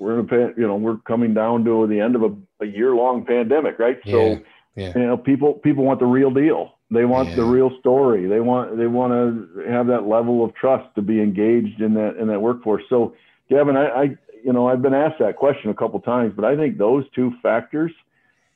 we're 0.00 0.18
in 0.18 0.28
a 0.28 0.60
you 0.60 0.66
know 0.66 0.74
we're 0.74 0.98
coming 1.06 1.32
down 1.32 1.64
to 1.64 1.86
the 1.86 2.00
end 2.00 2.16
of 2.16 2.22
a, 2.24 2.64
a 2.64 2.66
year 2.66 2.92
long 2.96 3.24
pandemic, 3.24 3.78
right? 3.78 4.00
Yeah. 4.04 4.12
So 4.12 4.42
yeah. 4.74 4.92
you 4.96 5.06
know 5.06 5.16
people 5.16 5.54
people 5.54 5.84
want 5.84 6.00
the 6.00 6.06
real 6.06 6.32
deal 6.32 6.74
they 6.90 7.04
want 7.04 7.30
yeah. 7.30 7.36
the 7.36 7.44
real 7.44 7.70
story. 7.78 8.26
They 8.26 8.40
want 8.40 8.76
they 8.76 8.86
want 8.86 9.12
to 9.12 9.70
have 9.70 9.86
that 9.86 10.06
level 10.06 10.44
of 10.44 10.54
trust 10.54 10.92
to 10.96 11.02
be 11.02 11.20
engaged 11.20 11.80
in 11.80 11.94
that 11.94 12.16
in 12.16 12.28
that 12.28 12.40
workforce. 12.40 12.82
So, 12.88 13.14
Gavin, 13.48 13.76
I, 13.76 13.86
I 13.86 14.02
you 14.44 14.52
know 14.52 14.68
I've 14.68 14.82
been 14.82 14.94
asked 14.94 15.20
that 15.20 15.36
question 15.36 15.70
a 15.70 15.74
couple 15.74 16.00
times, 16.00 16.32
but 16.34 16.44
I 16.44 16.56
think 16.56 16.78
those 16.78 17.04
two 17.14 17.32
factors, 17.42 17.92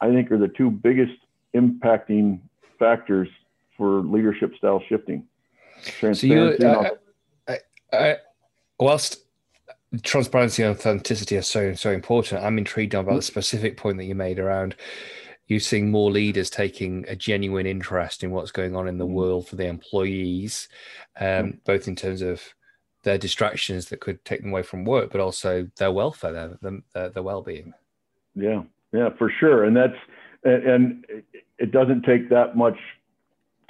I 0.00 0.10
think, 0.10 0.32
are 0.32 0.38
the 0.38 0.48
two 0.48 0.70
biggest 0.70 1.14
impacting 1.54 2.40
factors 2.78 3.28
for 3.76 4.00
leadership 4.02 4.52
style 4.58 4.82
shifting. 4.88 5.24
So 5.82 6.12
you, 6.22 6.56
uh, 6.62 6.90
I, 7.48 7.58
I, 7.92 8.16
whilst 8.78 9.20
transparency 10.02 10.62
and 10.62 10.76
authenticity 10.76 11.36
are 11.36 11.42
so 11.42 11.74
so 11.74 11.92
important, 11.92 12.42
I'm 12.42 12.58
intrigued 12.58 12.94
about 12.94 13.14
the 13.14 13.22
specific 13.22 13.76
point 13.76 13.98
that 13.98 14.04
you 14.04 14.16
made 14.16 14.40
around 14.40 14.74
you 15.46 15.60
seeing 15.60 15.90
more 15.90 16.10
leaders 16.10 16.48
taking 16.48 17.04
a 17.08 17.16
genuine 17.16 17.66
interest 17.66 18.22
in 18.22 18.30
what's 18.30 18.50
going 18.50 18.74
on 18.74 18.88
in 18.88 18.98
the 18.98 19.06
mm. 19.06 19.12
world 19.12 19.48
for 19.48 19.56
the 19.56 19.66
employees, 19.66 20.68
um, 21.20 21.60
both 21.64 21.86
in 21.86 21.96
terms 21.96 22.22
of 22.22 22.42
their 23.02 23.18
distractions 23.18 23.86
that 23.86 24.00
could 24.00 24.24
take 24.24 24.40
them 24.40 24.50
away 24.50 24.62
from 24.62 24.84
work, 24.84 25.12
but 25.12 25.20
also 25.20 25.68
their 25.76 25.92
welfare, 25.92 26.32
their, 26.62 26.82
their, 26.94 27.10
their 27.10 27.22
well-being. 27.22 27.74
Yeah, 28.34 28.62
yeah, 28.92 29.10
for 29.18 29.30
sure. 29.38 29.64
And 29.64 29.76
that's, 29.76 29.96
and 30.42 31.04
it 31.58 31.70
doesn't 31.70 32.02
take 32.02 32.30
that 32.30 32.56
much 32.56 32.78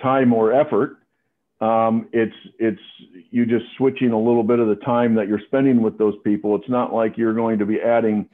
time 0.00 0.32
or 0.32 0.52
effort. 0.52 0.98
Um, 1.60 2.08
it's, 2.12 2.34
it's 2.58 2.80
you 3.30 3.46
just 3.46 3.64
switching 3.76 4.10
a 4.10 4.18
little 4.18 4.44
bit 4.44 4.60
of 4.60 4.68
the 4.68 4.76
time 4.76 5.14
that 5.16 5.26
you're 5.26 5.40
spending 5.46 5.82
with 5.82 5.98
those 5.98 6.14
people. 6.22 6.54
It's 6.54 6.68
not 6.68 6.92
like 6.92 7.18
you're 7.18 7.34
going 7.34 7.58
to 7.58 7.66
be 7.66 7.80
adding 7.80 8.28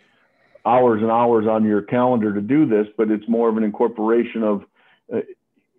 hours 0.67 1.02
and 1.02 1.11
hours 1.11 1.47
on 1.47 1.64
your 1.64 1.83
calendar 1.83 2.35
to 2.35 2.40
do 2.40 2.67
this, 2.67 2.87
but 2.97 3.11
it's 3.11 3.29
more 3.29 3.49
of 3.49 3.57
an 3.57 3.62
incorporation 3.62 4.43
of, 4.43 4.62
uh, 5.12 5.21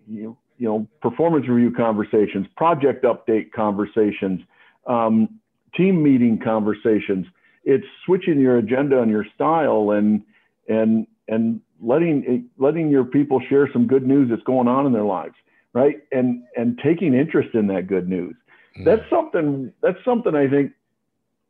you, 0.07 0.38
you 0.57 0.67
know, 0.67 0.88
performance 1.01 1.47
review 1.47 1.71
conversations, 1.71 2.47
project 2.55 3.03
update 3.03 3.51
conversations, 3.51 4.41
um, 4.88 5.39
team 5.75 6.01
meeting 6.01 6.39
conversations. 6.43 7.25
It's 7.63 7.85
switching 8.05 8.39
your 8.39 8.57
agenda 8.57 9.01
and 9.01 9.09
your 9.11 9.25
style 9.35 9.91
and 9.91 10.23
and 10.67 11.07
and 11.27 11.61
letting 11.81 12.50
letting 12.57 12.89
your 12.89 13.05
people 13.05 13.41
share 13.50 13.69
some 13.71 13.88
good 13.88 14.05
news 14.05 14.29
that's 14.29 14.43
going 14.43 14.67
on 14.67 14.85
in 14.85 14.93
their 14.93 15.03
lives, 15.03 15.35
right? 15.73 15.97
And 16.11 16.43
and 16.55 16.79
taking 16.83 17.13
interest 17.13 17.53
in 17.53 17.67
that 17.67 17.88
good 17.88 18.09
news. 18.09 18.35
Mm. 18.79 18.85
That's 18.85 19.09
something 19.09 19.71
that's 19.81 20.03
something 20.03 20.35
I 20.35 20.47
think 20.47 20.71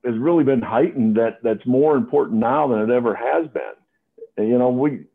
has 0.06 0.18
really 0.18 0.44
been 0.44 0.62
heightened 0.62 1.16
that 1.18 1.40
that's 1.44 1.66
more 1.66 1.96
important 1.96 2.40
now 2.40 2.68
than 2.68 2.80
it 2.80 2.90
ever 2.90 3.16
has 3.16 3.48
been. 3.48 4.48
You 4.48 4.58
know, 4.58 4.70
we 4.70 5.06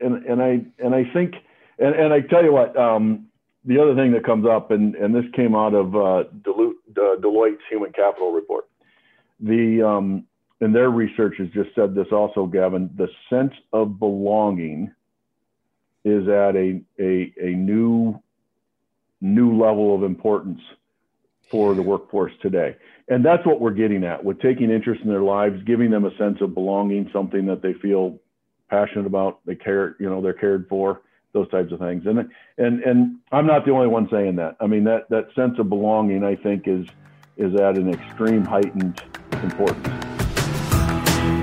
and 0.00 0.24
and 0.24 0.42
I 0.42 0.64
and 0.78 0.94
I 0.94 1.04
think 1.12 1.34
and, 1.78 1.94
and 1.94 2.12
I 2.12 2.20
tell 2.20 2.44
you 2.44 2.52
what, 2.52 2.76
um, 2.76 3.26
the 3.64 3.80
other 3.80 3.94
thing 3.94 4.12
that 4.12 4.24
comes 4.24 4.46
up, 4.46 4.70
and, 4.70 4.94
and 4.94 5.14
this 5.14 5.24
came 5.34 5.54
out 5.54 5.74
of 5.74 5.94
uh, 5.94 6.24
Deloitte, 6.42 6.74
Deloitte's 6.92 7.62
Human 7.70 7.92
Capital 7.92 8.30
Report. 8.30 8.68
The 9.40 9.82
um, 9.86 10.26
and 10.60 10.74
their 10.74 10.90
research 10.90 11.34
has 11.38 11.48
just 11.48 11.70
said 11.74 11.94
this 11.94 12.06
also, 12.12 12.46
Gavin. 12.46 12.90
The 12.96 13.08
sense 13.28 13.52
of 13.72 13.98
belonging 13.98 14.92
is 16.04 16.28
at 16.28 16.56
a 16.56 16.80
a, 17.00 17.32
a 17.40 17.50
new 17.50 18.20
new 19.20 19.60
level 19.60 19.94
of 19.94 20.02
importance 20.02 20.60
for 21.54 21.72
the 21.72 21.82
workforce 21.82 22.32
today. 22.42 22.74
And 23.06 23.24
that's 23.24 23.46
what 23.46 23.60
we're 23.60 23.70
getting 23.70 24.02
at 24.02 24.24
with 24.24 24.40
taking 24.40 24.72
interest 24.72 25.02
in 25.02 25.08
their 25.08 25.22
lives, 25.22 25.62
giving 25.64 25.88
them 25.88 26.04
a 26.04 26.10
sense 26.16 26.38
of 26.40 26.52
belonging, 26.52 27.08
something 27.12 27.46
that 27.46 27.62
they 27.62 27.74
feel 27.74 28.18
passionate 28.68 29.06
about, 29.06 29.38
they 29.46 29.54
care, 29.54 29.94
you 30.00 30.10
know, 30.10 30.20
they're 30.20 30.32
cared 30.32 30.66
for 30.68 31.02
those 31.32 31.48
types 31.50 31.70
of 31.70 31.78
things. 31.78 32.02
And 32.06 32.18
and 32.58 32.82
and 32.82 33.18
I'm 33.30 33.46
not 33.46 33.64
the 33.64 33.70
only 33.70 33.86
one 33.86 34.08
saying 34.10 34.34
that. 34.36 34.56
I 34.60 34.66
mean 34.66 34.82
that 34.84 35.08
that 35.10 35.28
sense 35.36 35.56
of 35.60 35.68
belonging 35.68 36.24
I 36.24 36.34
think 36.34 36.66
is 36.66 36.88
is 37.36 37.54
at 37.54 37.78
an 37.78 37.88
extreme 37.88 38.44
heightened 38.44 39.00
importance. 39.40 40.04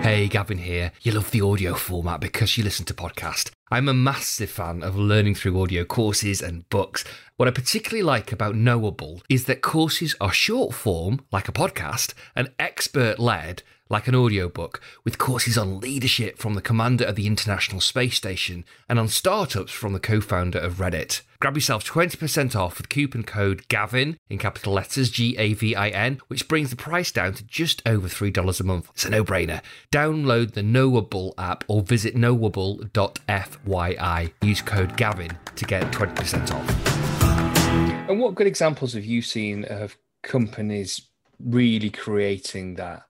Hey, 0.04 0.28
Gavin 0.28 0.58
here. 0.58 0.92
You 1.04 1.14
love 1.14 1.32
the 1.32 1.40
audio 1.40 1.74
format 1.76 2.20
because 2.20 2.58
you 2.58 2.66
listen 2.66 2.86
to 2.88 2.94
podcast. 2.94 3.52
I'm 3.74 3.88
a 3.88 3.94
massive 3.94 4.50
fan 4.50 4.84
of 4.84 4.98
learning 4.98 5.36
through 5.36 5.62
audio 5.62 5.86
courses 5.86 6.42
and 6.42 6.68
books. 6.68 7.06
What 7.38 7.48
I 7.48 7.52
particularly 7.52 8.04
like 8.04 8.34
about 8.34 8.54
Knowable 8.54 9.22
is 9.30 9.46
that 9.46 9.62
courses 9.62 10.14
are 10.20 10.34
short 10.34 10.74
form, 10.74 11.22
like 11.32 11.48
a 11.48 11.54
podcast, 11.54 12.14
and 12.36 12.52
expert 12.60 13.18
led, 13.18 13.64
like 13.92 14.08
an 14.08 14.16
audiobook, 14.16 14.82
with 15.04 15.18
courses 15.18 15.58
on 15.58 15.82
leadership 15.82 16.38
from 16.38 16.54
the 16.54 16.62
commander 16.62 17.04
of 17.04 17.16
the 17.16 17.28
International 17.28 17.82
Space 17.82 18.16
Station 18.16 18.64
and 18.88 18.98
on 18.98 19.10
startups 19.10 19.72
from 19.72 19.94
the 19.94 20.00
co 20.00 20.22
founder 20.22 20.58
of 20.58 20.76
Reddit. 20.76 21.22
Grab 21.42 21.58
yourself 21.58 21.84
20% 21.84 22.56
off 22.56 22.78
with 22.78 22.88
coupon 22.88 23.24
code 23.24 23.68
GAVIN 23.68 24.16
in 24.30 24.38
capital 24.38 24.74
letters 24.74 25.10
G 25.10 25.36
A 25.38 25.54
V 25.54 25.76
I 25.76 25.90
N, 25.90 26.22
which 26.28 26.48
brings 26.48 26.70
the 26.70 26.76
price 26.76 27.12
down 27.12 27.34
to 27.34 27.44
just 27.44 27.82
over 27.86 28.08
$3 28.08 28.60
a 28.60 28.64
month. 28.64 28.90
It's 28.94 29.06
a 29.06 29.10
no 29.10 29.24
brainer. 29.24 29.62
Download 29.92 30.54
the 30.54 30.64
Knowable 30.64 31.34
app 31.38 31.64
or 31.68 31.82
visit 31.82 32.16
knowable.fyi. 32.16 34.34
Use 34.42 34.62
code 34.62 34.98
GAVIN 34.98 35.38
to 35.56 35.66
get 35.66 35.92
20% 35.92 36.54
off. 36.54 38.10
And 38.10 38.20
what 38.20 38.36
good 38.36 38.48
examples 38.48 38.94
have 38.94 39.06
you 39.06 39.22
seen 39.22 39.66
of 39.66 39.98
companies 40.22 41.08
really 41.40 41.90
creating 41.90 42.76
that 42.76 43.04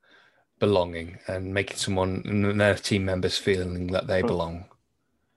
belonging 0.62 1.18
and 1.28 1.54
making 1.54 1.76
someone 1.76 2.22
and 2.26 2.62
their 2.62 2.76
team 2.76 3.04
members 3.04 3.38
feeling 3.38 3.88
that 3.88 4.08
they 4.08 4.22
belong? 4.22 4.64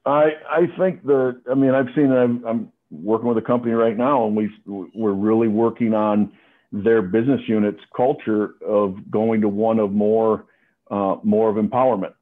I 0.07 0.35
I 0.49 0.69
think 0.79 1.05
the 1.05 1.41
I 1.51 1.55
mean 1.55 1.75
I've 1.75 1.89
seen 1.97 2.13
I'm, 2.13 2.45
I'm 2.47 2.73
working 2.91 3.27
with 3.27 3.39
a 3.39 3.43
company 3.43 3.73
right 3.73 3.97
now 3.97 4.27
and 4.27 4.37
we 4.37 4.51
we're 4.67 5.13
really 5.13 5.49
working 5.49 5.95
on 5.95 6.31
their 6.71 7.03
business 7.03 7.41
units 7.49 7.81
culture 7.97 8.55
of 8.67 9.11
going 9.11 9.41
to 9.41 9.49
one 9.49 9.79
of 9.81 9.91
more 9.93 10.45
uh, 10.91 11.17
more 11.25 11.49
of 11.49 11.57
empowerment. 11.57 12.13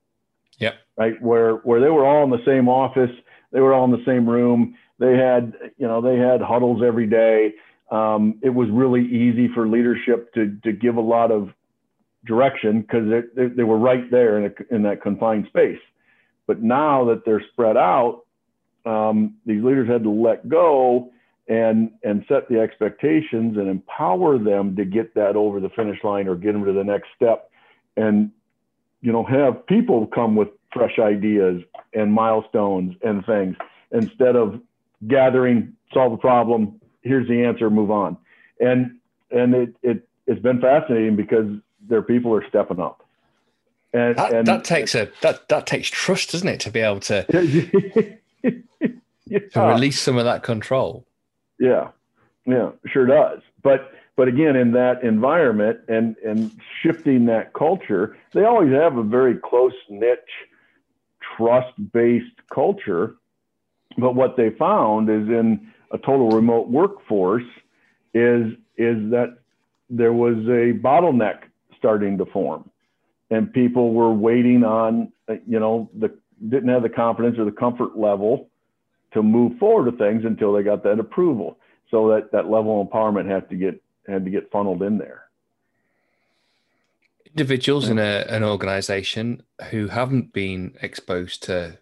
Yep. 0.59 0.75
Right 0.97 1.21
where 1.21 1.57
where 1.57 1.81
they 1.81 1.91
were 1.91 2.07
all 2.07 2.23
in 2.23 2.31
the 2.31 2.45
same 2.47 2.69
office, 2.69 3.11
they 3.51 3.61
were 3.61 3.75
all 3.75 3.85
in 3.85 3.91
the 3.91 4.05
same 4.07 4.29
room. 4.29 4.77
They 5.01 5.17
had 5.17 5.53
you 5.77 5.89
know 5.89 6.01
they 6.01 6.19
had 6.19 6.41
huddles 6.41 6.83
every 6.85 7.09
day. 7.09 7.55
Um, 7.91 8.39
it 8.43 8.51
was 8.51 8.71
really 8.71 9.05
easy 9.05 9.49
for 9.53 9.67
leadership 9.67 10.33
to 10.35 10.57
to 10.63 10.71
give 10.71 10.97
a 10.97 11.01
lot 11.17 11.33
of 11.33 11.53
direction 12.25 12.83
because 12.83 13.09
they, 13.35 13.47
they, 13.49 13.63
were 13.63 13.79
right 13.79 14.11
there 14.11 14.39
in, 14.39 14.45
a, 14.45 14.75
in 14.75 14.83
that 14.83 15.03
confined 15.03 15.47
space. 15.49 15.81
But 16.47 16.63
now 16.63 17.05
that 17.07 17.25
they're 17.25 17.43
spread 17.53 17.77
out, 17.77 18.23
um, 18.85 19.35
these 19.47 19.63
leaders 19.63 19.89
had 19.89 20.03
to 20.05 20.11
let 20.11 20.49
go 20.49 21.11
and 21.49 21.91
and 22.05 22.25
set 22.29 22.49
the 22.49 22.61
expectations 22.61 23.57
and 23.57 23.69
empower 23.69 24.39
them 24.39 24.77
to 24.77 24.85
get 24.85 25.15
that 25.15 25.37
over 25.37 25.61
the 25.61 25.69
finish 25.71 25.99
line 26.05 26.29
or 26.29 26.37
get 26.37 26.53
them 26.53 26.65
to 26.65 26.73
the 26.73 26.85
next 26.85 27.09
step, 27.17 27.51
and 27.97 28.31
you 29.01 29.13
know 29.13 29.25
have 29.25 29.67
people 29.67 30.07
come 30.07 30.37
with 30.37 30.49
fresh 30.73 30.99
ideas 30.99 31.63
and 31.95 32.13
milestones 32.13 32.95
and 33.03 33.25
things 33.27 33.57
instead 33.93 34.37
of 34.37 34.61
gathering, 35.07 35.73
solve 35.93 36.13
a 36.13 36.17
problem, 36.17 36.81
here's 37.03 37.29
the 37.29 37.45
answer, 37.45 37.71
move 37.71 37.91
on, 37.91 38.17
and 38.61 38.99
and 39.31 39.55
it 39.55 39.77
it 39.83 40.09
it's 40.27 40.41
been 40.43 40.61
fascinating 40.61 41.17
because 41.17 41.47
their 41.89 42.03
people 42.03 42.35
are 42.35 42.47
stepping 42.49 42.81
up. 42.81 43.05
And 43.93 44.17
that, 44.17 44.33
and, 44.33 44.47
that 44.47 44.65
takes 44.65 44.95
a 44.95 45.11
that 45.21 45.49
that 45.49 45.67
takes 45.67 45.89
trust, 45.89 46.33
doesn't 46.33 46.49
it, 46.49 46.61
to 46.61 46.71
be 46.71 46.81
able 46.81 47.01
to 47.01 47.27
yeah. 49.27 49.39
to 49.53 49.61
release 49.61 50.01
some 50.01 50.17
of 50.17 50.25
that 50.25 50.43
control. 50.43 51.07
Yeah, 51.59 51.89
yeah, 52.47 52.71
sure 52.87 53.07
does. 53.07 53.41
But 53.63 53.93
but 54.17 54.29
again, 54.29 54.57
in 54.57 54.73
that 54.73 55.03
environment 55.03 55.81
and 55.89 56.17
and 56.25 56.59
shifting 56.83 57.27
that 57.27 57.53
culture, 57.53 58.17
they 58.33 58.45
always 58.45 58.73
have 58.73 58.97
a 58.97 59.03
very 59.03 59.35
close 59.37 59.75
niche, 59.91 60.19
trust 61.37 61.73
based 61.93 62.37
culture. 62.53 63.17
But 63.99 64.15
what 64.15 64.39
they 64.39 64.51
found 64.51 65.11
is 65.11 65.29
in 65.29 65.71
a 65.91 65.99
total 65.99 66.31
remote 66.31 66.69
workforce 66.69 67.45
is 68.15 68.53
is 68.77 69.11
that 69.11 69.39
there 69.91 70.13
was 70.13 70.37
a 70.47 70.73
bottleneck 70.79 71.43
starting 71.83 72.17
to 72.17 72.27
form 72.27 72.71
and 73.33 73.53
people 73.53 73.95
were 73.95 74.13
waiting 74.13 74.63
on 74.63 75.11
you 75.47 75.59
know 75.59 75.91
the 75.99 76.15
didn't 76.49 76.69
have 76.69 76.83
the 76.83 76.89
confidence 76.89 77.39
or 77.39 77.45
the 77.45 77.53
comfort 77.53 77.97
level 77.97 78.51
to 79.13 79.23
move 79.23 79.59
forward 79.59 79.87
with 79.87 79.99
things 79.99 80.25
until 80.25 80.53
they 80.53 80.63
got 80.63 80.83
that 80.83 80.99
approval. 80.99 81.59
So 81.91 82.09
that 82.09 82.33
that 82.33 82.51
level 82.51 82.81
of 82.81 82.89
empowerment 82.89 83.29
had 83.31 83.49
to 83.51 83.57
get 83.57 83.83
had 84.07 84.25
to 84.25 84.31
get 84.31 84.51
funneled 84.51 84.83
in 84.83 84.99
there. 84.99 85.25
Individuals 87.27 87.89
in 87.89 87.99
a, 87.99 88.27
an 88.29 88.45
organization 88.45 89.43
who 89.71 89.89
haven't 89.89 90.35
been 90.35 90.77
exposed 90.83 91.43
to 91.45 91.79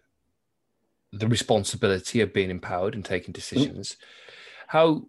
the 1.11 1.27
responsibility 1.27 2.21
of 2.21 2.33
being 2.33 2.49
empowered 2.49 2.95
and 2.95 3.03
taking 3.03 3.33
decisions, 3.33 3.97
how 4.67 5.07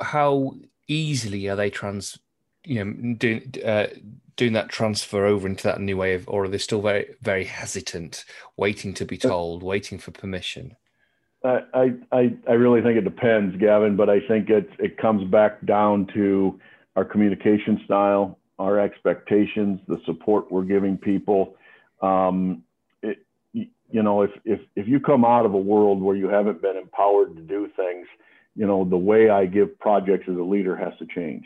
how 0.00 0.54
easily 0.88 1.48
are 1.48 1.56
they 1.56 1.68
trans 1.68 2.18
you 2.64 2.82
know 2.82 3.14
doing 3.14 3.52
uh, 3.64 3.88
doing 4.36 4.52
that 4.52 4.68
transfer 4.68 5.24
over 5.24 5.46
into 5.46 5.64
that 5.64 5.80
new 5.80 5.96
way 5.96 6.14
of 6.14 6.28
or 6.28 6.44
are 6.44 6.48
they 6.48 6.58
still 6.58 6.82
very 6.82 7.14
very 7.20 7.44
hesitant 7.44 8.24
waiting 8.56 8.94
to 8.94 9.04
be 9.04 9.16
told 9.18 9.62
waiting 9.62 9.98
for 9.98 10.10
permission 10.10 10.76
I, 11.44 11.94
I, 12.12 12.36
I 12.48 12.52
really 12.52 12.82
think 12.82 12.96
it 12.96 13.04
depends, 13.04 13.56
Gavin, 13.56 13.96
but 13.96 14.08
I 14.08 14.20
think 14.28 14.48
it, 14.48 14.70
it 14.78 14.96
comes 14.96 15.28
back 15.28 15.64
down 15.66 16.06
to 16.14 16.60
our 16.96 17.04
communication 17.04 17.80
style, 17.84 18.38
our 18.58 18.78
expectations, 18.78 19.80
the 19.88 20.00
support 20.06 20.52
we're 20.52 20.62
giving 20.62 20.96
people. 20.96 21.56
Um, 22.00 22.62
it, 23.02 23.18
you 23.52 24.02
know, 24.02 24.22
if, 24.22 24.30
if, 24.44 24.60
if 24.76 24.88
you 24.88 25.00
come 25.00 25.24
out 25.24 25.44
of 25.44 25.54
a 25.54 25.58
world 25.58 26.00
where 26.00 26.16
you 26.16 26.28
haven't 26.28 26.62
been 26.62 26.76
empowered 26.76 27.36
to 27.36 27.42
do 27.42 27.68
things, 27.76 28.06
you 28.54 28.66
know, 28.66 28.84
the 28.84 28.96
way 28.96 29.30
I 29.30 29.46
give 29.46 29.78
projects 29.78 30.28
as 30.28 30.36
a 30.36 30.42
leader 30.42 30.76
has 30.76 30.92
to 30.98 31.06
change. 31.06 31.44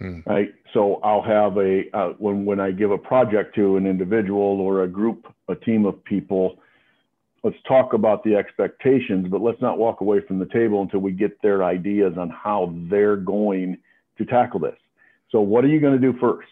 Hmm. 0.00 0.20
Right. 0.24 0.54
So 0.72 0.94
I'll 1.02 1.22
have 1.22 1.58
a, 1.58 1.82
uh, 1.92 2.14
when, 2.18 2.46
when 2.46 2.58
I 2.58 2.70
give 2.70 2.90
a 2.90 2.98
project 2.98 3.54
to 3.56 3.76
an 3.76 3.86
individual 3.86 4.60
or 4.60 4.82
a 4.82 4.88
group, 4.88 5.26
a 5.48 5.54
team 5.54 5.84
of 5.84 6.02
people, 6.04 6.58
let's 7.44 7.56
talk 7.68 7.92
about 7.92 8.24
the 8.24 8.34
expectations, 8.34 9.28
but 9.30 9.42
let's 9.42 9.60
not 9.60 9.78
walk 9.78 10.00
away 10.00 10.20
from 10.26 10.38
the 10.38 10.46
table 10.46 10.80
until 10.80 11.00
we 11.00 11.12
get 11.12 11.40
their 11.42 11.64
ideas 11.64 12.14
on 12.16 12.30
how 12.30 12.74
they're 12.88 13.16
going 13.16 13.76
to 14.16 14.24
tackle 14.24 14.60
this. 14.60 14.76
So 15.30 15.40
what 15.40 15.64
are 15.64 15.68
you 15.68 15.80
going 15.80 16.00
to 16.00 16.12
do 16.12 16.18
first? 16.18 16.48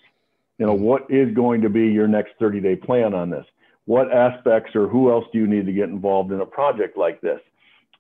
You 0.59 0.67
know, 0.67 0.75
what 0.75 1.11
is 1.11 1.35
going 1.35 1.63
to 1.63 1.71
be 1.71 1.87
your 1.87 2.09
next 2.09 2.33
30 2.39 2.61
day 2.61 2.77
plan 2.77 3.15
on 3.15 3.31
this? 3.31 3.47
What 3.87 4.13
aspects 4.13 4.77
or 4.77 4.89
who 4.89 5.11
else 5.11 5.25
do 5.33 5.39
you 5.39 5.47
need 5.47 5.65
to 5.65 5.73
get 5.73 5.89
involved 5.89 6.33
in 6.33 6.41
a 6.41 6.47
project 6.47 6.99
like 6.99 7.23
this? 7.23 7.41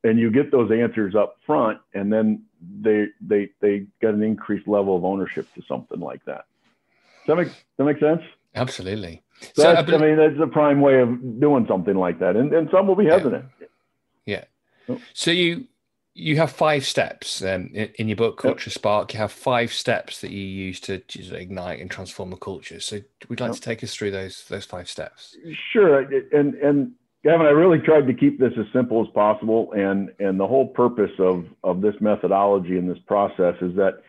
And 0.04 0.18
you 0.18 0.30
get 0.30 0.50
those 0.52 0.70
answers 0.70 1.14
up 1.14 1.36
front, 1.44 1.80
and 1.92 2.12
then 2.12 2.44
they 2.80 3.06
they 3.20 3.50
they 3.60 3.86
get 4.00 4.14
an 4.14 4.22
increased 4.22 4.68
level 4.68 4.96
of 4.96 5.04
ownership 5.04 5.52
to 5.54 5.62
something 5.66 5.98
like 5.98 6.24
that. 6.24 6.44
Does 7.26 7.36
that 7.36 7.36
make 7.36 7.48
that 7.76 7.84
make 7.84 7.98
sense? 7.98 8.22
Absolutely. 8.54 9.22
So, 9.54 9.62
so 9.62 9.74
I, 9.74 9.82
believe, 9.82 10.02
I 10.02 10.06
mean, 10.06 10.16
that's 10.16 10.38
the 10.38 10.46
prime 10.46 10.80
way 10.80 11.00
of 11.00 11.40
doing 11.40 11.66
something 11.68 11.94
like 11.94 12.20
that, 12.20 12.36
and 12.36 12.52
and 12.52 12.68
some 12.70 12.86
will 12.86 12.94
be 12.94 13.06
hesitant. 13.06 13.46
Yeah. 14.24 14.44
yeah. 14.88 14.96
So 15.14 15.30
you 15.32 15.66
you 16.18 16.36
have 16.36 16.50
five 16.50 16.84
steps 16.84 17.42
um, 17.42 17.70
in, 17.72 17.90
in, 17.94 18.08
your 18.08 18.16
book 18.16 18.38
culture 18.38 18.68
yep. 18.70 18.74
spark 18.74 19.12
you 19.14 19.20
have 19.20 19.30
five 19.30 19.72
steps 19.72 20.20
that 20.20 20.32
you 20.32 20.42
use 20.42 20.80
to, 20.80 20.98
to 20.98 21.36
ignite 21.36 21.80
and 21.80 21.90
transform 21.90 22.32
a 22.32 22.36
culture 22.36 22.80
so 22.80 23.00
we'd 23.28 23.38
like 23.38 23.50
yep. 23.50 23.54
to 23.54 23.60
take 23.60 23.84
us 23.84 23.94
through 23.94 24.10
those 24.10 24.44
those 24.48 24.64
five 24.64 24.88
steps 24.88 25.36
sure 25.72 26.00
and 26.32 26.54
and 26.54 26.92
gavin 27.28 27.47
i 27.47 27.50
really 27.50 27.78
tried 27.78 28.06
to 28.06 28.14
keep 28.14 28.38
this 28.38 28.52
as 28.58 28.66
simple 28.73 29.02
as 29.02 29.08
possible 29.12 29.73
and 29.73 30.11
and 30.18 30.38
the 30.38 30.47
whole 30.47 30.66
purpose 30.66 31.12
of 31.18 31.47
of 31.64 31.80
this 31.80 31.94
methodology 32.00 32.78
and 32.78 32.90
this 32.90 32.99
process 33.06 33.54
is 33.61 33.75
that 33.76 34.02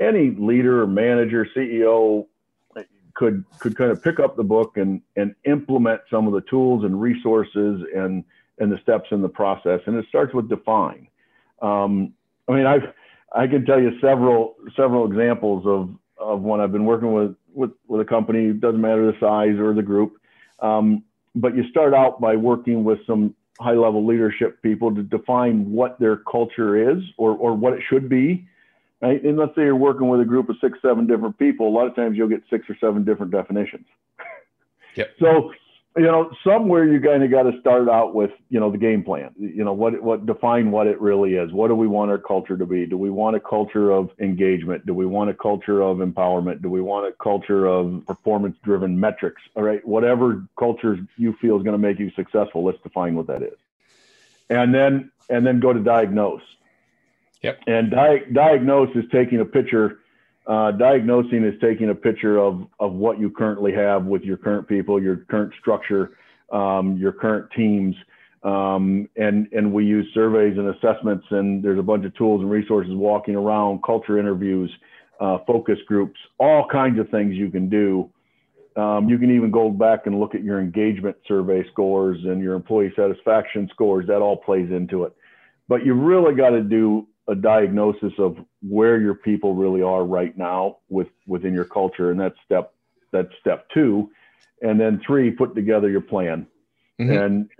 any 0.00 0.30
leader 0.38 0.86
manager 0.86 1.46
ceo 1.56 2.26
could 3.14 3.44
could 3.58 3.76
kind 3.76 3.90
of 3.90 4.02
pick 4.02 4.20
up 4.20 4.36
the 4.36 4.44
book 4.44 4.76
and 4.76 5.00
and 5.16 5.34
implement 5.44 6.00
some 6.10 6.26
of 6.26 6.32
the 6.32 6.42
tools 6.42 6.84
and 6.84 7.00
resources 7.00 7.82
and 7.94 8.24
and 8.58 8.72
the 8.72 8.78
steps 8.78 9.08
in 9.10 9.22
the 9.22 9.28
process 9.28 9.80
and 9.86 9.96
it 9.96 10.04
starts 10.08 10.34
with 10.34 10.48
define 10.48 11.08
um, 11.62 12.12
I 12.48 12.52
mean, 12.52 12.66
I 12.66 12.78
I 13.32 13.46
can 13.46 13.64
tell 13.64 13.80
you 13.80 13.98
several 14.00 14.56
several 14.76 15.06
examples 15.06 15.66
of 15.66 15.90
of 16.18 16.42
when 16.42 16.60
I've 16.60 16.72
been 16.72 16.84
working 16.84 17.12
with 17.12 17.34
with 17.52 17.70
with 17.88 18.00
a 18.00 18.04
company. 18.04 18.52
Doesn't 18.52 18.80
matter 18.80 19.10
the 19.10 19.18
size 19.18 19.58
or 19.58 19.74
the 19.74 19.82
group, 19.82 20.18
um, 20.60 21.02
but 21.36 21.54
you 21.54 21.68
start 21.68 21.94
out 21.94 22.20
by 22.20 22.34
working 22.34 22.82
with 22.82 22.98
some 23.06 23.34
high 23.60 23.72
level 23.72 24.04
leadership 24.04 24.60
people 24.62 24.94
to 24.94 25.02
define 25.02 25.70
what 25.70 25.98
their 26.00 26.16
culture 26.16 26.90
is 26.90 27.02
or 27.16 27.32
or 27.32 27.54
what 27.54 27.72
it 27.74 27.82
should 27.88 28.08
be. 28.08 28.46
Right? 29.02 29.22
And 29.22 29.36
let's 29.36 29.54
say 29.54 29.62
you're 29.62 29.76
working 29.76 30.08
with 30.08 30.20
a 30.20 30.24
group 30.24 30.48
of 30.48 30.56
six, 30.60 30.78
seven 30.80 31.06
different 31.06 31.38
people. 31.38 31.68
A 31.68 31.74
lot 31.74 31.86
of 31.86 31.94
times 31.94 32.16
you'll 32.16 32.28
get 32.28 32.42
six 32.48 32.64
or 32.68 32.76
seven 32.80 33.04
different 33.04 33.30
definitions. 33.30 33.84
Yep. 34.94 35.10
So 35.20 35.52
you 35.96 36.04
know, 36.04 36.30
somewhere 36.44 36.84
you 36.84 37.00
kind 37.00 37.22
of 37.22 37.30
got 37.30 37.44
to 37.44 37.58
start 37.60 37.88
out 37.88 38.14
with, 38.14 38.30
you 38.50 38.60
know, 38.60 38.70
the 38.70 38.78
game 38.78 39.02
plan. 39.02 39.30
You 39.38 39.64
know, 39.64 39.72
what 39.72 40.02
what 40.02 40.26
define 40.26 40.70
what 40.70 40.86
it 40.86 41.00
really 41.00 41.34
is. 41.34 41.52
What 41.52 41.68
do 41.68 41.74
we 41.74 41.86
want 41.86 42.10
our 42.10 42.18
culture 42.18 42.56
to 42.56 42.66
be? 42.66 42.84
Do 42.86 42.98
we 42.98 43.10
want 43.10 43.34
a 43.34 43.40
culture 43.40 43.90
of 43.90 44.10
engagement? 44.20 44.84
Do 44.84 44.92
we 44.92 45.06
want 45.06 45.30
a 45.30 45.34
culture 45.34 45.80
of 45.80 45.98
empowerment? 45.98 46.60
Do 46.60 46.68
we 46.68 46.82
want 46.82 47.06
a 47.06 47.12
culture 47.12 47.66
of 47.66 48.04
performance-driven 48.06 49.00
metrics? 49.00 49.40
All 49.54 49.62
right, 49.62 49.86
whatever 49.86 50.44
culture 50.58 50.98
you 51.16 51.32
feel 51.40 51.56
is 51.56 51.62
going 51.62 51.72
to 51.72 51.78
make 51.78 51.98
you 51.98 52.10
successful, 52.10 52.62
let's 52.64 52.80
define 52.82 53.14
what 53.14 53.26
that 53.28 53.42
is, 53.42 53.56
and 54.50 54.74
then 54.74 55.10
and 55.30 55.46
then 55.46 55.60
go 55.60 55.72
to 55.72 55.80
diagnose. 55.80 56.42
Yep. 57.42 57.60
And 57.66 57.90
di- 57.90 58.24
diagnose 58.32 58.94
is 58.96 59.04
taking 59.10 59.40
a 59.40 59.44
picture 59.44 60.00
uh, 60.46 60.70
diagnosing 60.72 61.44
is 61.44 61.54
taking 61.60 61.90
a 61.90 61.94
picture 61.94 62.38
of, 62.38 62.66
of 62.78 62.92
what 62.92 63.18
you 63.18 63.30
currently 63.30 63.72
have 63.72 64.04
with 64.04 64.22
your 64.22 64.36
current 64.36 64.68
people, 64.68 65.02
your 65.02 65.16
current 65.28 65.52
structure, 65.60 66.16
um, 66.52 66.96
your 66.96 67.12
current 67.12 67.50
teams. 67.56 67.94
Um, 68.44 69.08
and, 69.16 69.48
and 69.52 69.72
we 69.72 69.84
use 69.84 70.06
surveys 70.14 70.56
and 70.56 70.68
assessments, 70.68 71.26
and 71.30 71.64
there's 71.64 71.80
a 71.80 71.82
bunch 71.82 72.04
of 72.04 72.14
tools 72.14 72.42
and 72.42 72.50
resources 72.50 72.92
walking 72.94 73.34
around, 73.34 73.82
culture 73.84 74.18
interviews, 74.18 74.70
uh, 75.20 75.38
focus 75.46 75.78
groups, 75.88 76.18
all 76.38 76.66
kinds 76.70 77.00
of 77.00 77.08
things 77.10 77.34
you 77.34 77.50
can 77.50 77.68
do. 77.68 78.08
Um, 78.76 79.08
you 79.08 79.18
can 79.18 79.34
even 79.34 79.50
go 79.50 79.70
back 79.70 80.06
and 80.06 80.20
look 80.20 80.34
at 80.34 80.44
your 80.44 80.60
engagement 80.60 81.16
survey 81.26 81.64
scores 81.72 82.18
and 82.24 82.40
your 82.40 82.54
employee 82.54 82.92
satisfaction 82.94 83.68
scores. 83.72 84.06
That 84.06 84.20
all 84.20 84.36
plays 84.36 84.70
into 84.70 85.04
it. 85.04 85.16
But 85.66 85.84
you 85.84 85.94
really 85.94 86.36
got 86.36 86.50
to 86.50 86.62
do 86.62 87.08
a 87.28 87.34
diagnosis 87.34 88.12
of 88.18 88.36
where 88.62 89.00
your 89.00 89.14
people 89.14 89.54
really 89.54 89.82
are 89.82 90.04
right 90.04 90.36
now 90.36 90.78
with 90.88 91.08
within 91.26 91.52
your 91.52 91.64
culture 91.64 92.10
and 92.10 92.20
that's 92.20 92.36
step 92.44 92.72
that's 93.12 93.28
step 93.40 93.68
two. 93.72 94.10
And 94.62 94.80
then 94.80 95.00
three 95.06 95.30
put 95.30 95.54
together 95.54 95.90
your 95.90 96.00
plan. 96.00 96.46
Mm-hmm. 97.00 97.12
and 97.12 97.50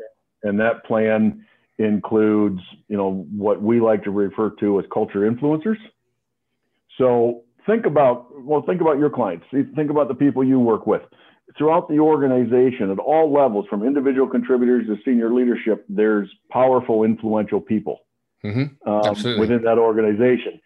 and 0.44 0.60
that 0.60 0.84
plan 0.86 1.44
includes 1.78 2.60
you 2.88 2.96
know 2.96 3.26
what 3.36 3.60
we 3.60 3.80
like 3.80 4.02
to 4.04 4.10
refer 4.10 4.50
to 4.60 4.78
as 4.80 4.86
culture 4.92 5.30
influencers. 5.30 5.76
So 6.96 7.42
think 7.66 7.84
about 7.84 8.28
well 8.42 8.62
think 8.62 8.80
about 8.80 8.98
your 8.98 9.10
clients. 9.10 9.44
Think 9.50 9.90
about 9.90 10.08
the 10.08 10.14
people 10.14 10.42
you 10.42 10.58
work 10.58 10.86
with. 10.86 11.02
Throughout 11.58 11.88
the 11.88 11.98
organization 11.98 12.90
at 12.90 12.98
all 12.98 13.32
levels 13.32 13.66
from 13.68 13.82
individual 13.82 14.26
contributors 14.26 14.86
to 14.86 14.96
senior 15.04 15.32
leadership 15.32 15.84
there's 15.88 16.28
powerful 16.50 17.04
influential 17.04 17.60
people 17.60 18.05
mm-hmm. 18.52 18.88
um, 18.88 19.38
within 19.38 19.62
that 19.62 19.78
organization. 19.78 20.60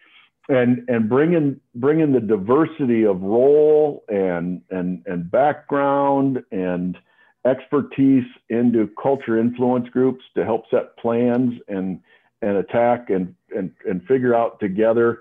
And 0.49 0.89
and 0.89 1.09
bringing 1.09 1.61
bringing 1.77 2.13
the 2.13 2.21
diversity 2.21 3.05
of 3.05 3.21
role 3.23 4.05
and 4.09 4.63
and 4.71 5.03
and 5.07 5.31
background 5.31 6.43
and 6.51 6.99
expertise 7.47 8.25
into 8.49 8.91
culture 9.01 9.39
influence 9.39 9.89
groups 9.91 10.25
to 10.35 10.45
help 10.45 10.65
set 10.71 10.97
plans 10.97 11.55
and 11.69 12.01
and 12.43 12.57
attack 12.57 13.11
and 13.11 13.35
and 13.57 13.71
and 13.89 14.05
figure 14.07 14.35
out 14.35 14.59
together 14.59 15.21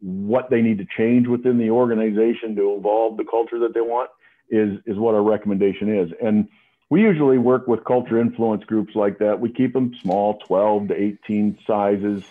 what 0.00 0.50
they 0.50 0.60
need 0.60 0.78
to 0.78 0.86
change 0.96 1.26
within 1.26 1.58
the 1.58 1.70
organization 1.70 2.54
to 2.54 2.76
evolve 2.76 3.16
the 3.16 3.24
culture 3.24 3.58
that 3.58 3.72
they 3.74 3.80
want 3.80 4.10
is 4.50 4.78
is 4.86 4.96
what 4.98 5.14
our 5.14 5.22
recommendation 5.22 5.96
is. 5.96 6.10
And 6.22 6.48
we 6.88 7.02
usually 7.02 7.38
work 7.38 7.66
with 7.66 7.84
culture 7.84 8.20
influence 8.20 8.64
groups 8.64 8.94
like 8.94 9.18
that. 9.18 9.40
We 9.40 9.52
keep 9.52 9.72
them 9.72 9.92
small, 10.02 10.38
12 10.46 10.88
to 10.88 10.94
18 10.94 11.58
sizes. 11.66 12.22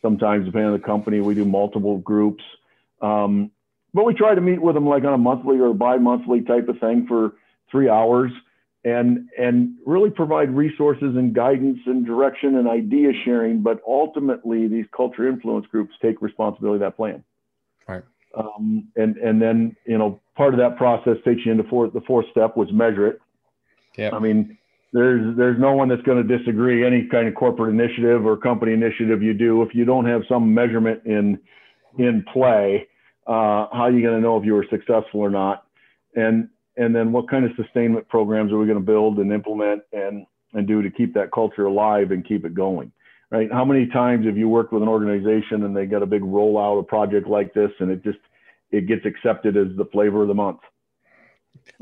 Sometimes, 0.00 0.46
depending 0.46 0.72
on 0.72 0.78
the 0.78 0.84
company, 0.84 1.20
we 1.20 1.34
do 1.34 1.44
multiple 1.44 1.98
groups. 1.98 2.42
Um, 3.02 3.50
but 3.92 4.04
we 4.04 4.14
try 4.14 4.34
to 4.34 4.40
meet 4.40 4.62
with 4.62 4.74
them 4.74 4.86
like 4.86 5.04
on 5.04 5.12
a 5.12 5.18
monthly 5.18 5.60
or 5.60 5.74
bi-monthly 5.74 6.42
type 6.42 6.68
of 6.68 6.78
thing 6.78 7.06
for 7.06 7.34
three 7.70 7.88
hours 7.88 8.30
and 8.84 9.28
and 9.38 9.74
really 9.84 10.08
provide 10.08 10.54
resources 10.54 11.16
and 11.16 11.34
guidance 11.34 11.78
and 11.86 12.06
direction 12.06 12.56
and 12.56 12.68
idea 12.68 13.10
sharing. 13.24 13.60
But 13.62 13.80
ultimately, 13.86 14.68
these 14.68 14.86
culture 14.96 15.28
influence 15.28 15.66
groups 15.66 15.94
take 16.00 16.22
responsibility 16.22 16.76
of 16.76 16.90
that 16.90 16.96
plan. 16.96 17.24
Right. 17.86 18.04
Um, 18.34 18.88
and 18.96 19.16
and 19.16 19.42
then 19.42 19.76
you 19.84 19.98
know 19.98 20.20
part 20.36 20.54
of 20.54 20.60
that 20.60 20.76
process 20.76 21.16
takes 21.24 21.44
you 21.44 21.52
into 21.52 21.64
four, 21.64 21.90
the 21.90 22.02
fourth 22.02 22.26
step 22.30 22.56
was 22.56 22.72
measure 22.72 23.06
it 23.06 23.20
yeah. 23.98 24.14
I 24.14 24.20
mean, 24.20 24.56
there's 24.92 25.36
there's 25.36 25.58
no 25.58 25.72
one 25.72 25.88
that's 25.88 26.02
going 26.02 26.26
to 26.26 26.38
disagree 26.38 26.86
any 26.86 27.06
kind 27.08 27.28
of 27.28 27.34
corporate 27.34 27.74
initiative 27.74 28.24
or 28.24 28.36
company 28.36 28.72
initiative 28.72 29.22
you 29.22 29.34
do 29.34 29.62
if 29.62 29.74
you 29.74 29.84
don't 29.84 30.06
have 30.06 30.22
some 30.28 30.54
measurement 30.54 31.02
in 31.04 31.38
in 31.98 32.24
play. 32.32 32.88
Uh, 33.26 33.66
how 33.72 33.82
are 33.82 33.90
you 33.90 34.00
going 34.00 34.14
to 34.14 34.20
know 34.20 34.38
if 34.38 34.46
you 34.46 34.54
were 34.54 34.66
successful 34.70 35.20
or 35.20 35.30
not? 35.30 35.66
And 36.14 36.48
and 36.76 36.94
then 36.94 37.12
what 37.12 37.28
kind 37.28 37.44
of 37.44 37.50
sustainment 37.56 38.08
programs 38.08 38.52
are 38.52 38.58
we 38.58 38.66
going 38.66 38.78
to 38.78 38.84
build 38.84 39.18
and 39.18 39.32
implement 39.32 39.82
and 39.92 40.24
and 40.54 40.66
do 40.66 40.80
to 40.80 40.90
keep 40.90 41.12
that 41.14 41.32
culture 41.32 41.66
alive 41.66 42.12
and 42.12 42.26
keep 42.26 42.46
it 42.46 42.54
going? 42.54 42.92
Right? 43.30 43.52
How 43.52 43.64
many 43.64 43.86
times 43.88 44.24
have 44.24 44.38
you 44.38 44.48
worked 44.48 44.72
with 44.72 44.82
an 44.82 44.88
organization 44.88 45.64
and 45.64 45.76
they 45.76 45.84
got 45.84 46.02
a 46.02 46.06
big 46.06 46.22
rollout, 46.22 46.80
a 46.80 46.82
project 46.82 47.26
like 47.26 47.52
this, 47.52 47.70
and 47.80 47.90
it 47.90 48.02
just 48.02 48.18
it 48.70 48.86
gets 48.86 49.04
accepted 49.04 49.56
as 49.56 49.76
the 49.76 49.84
flavor 49.86 50.22
of 50.22 50.28
the 50.28 50.34
month? 50.34 50.60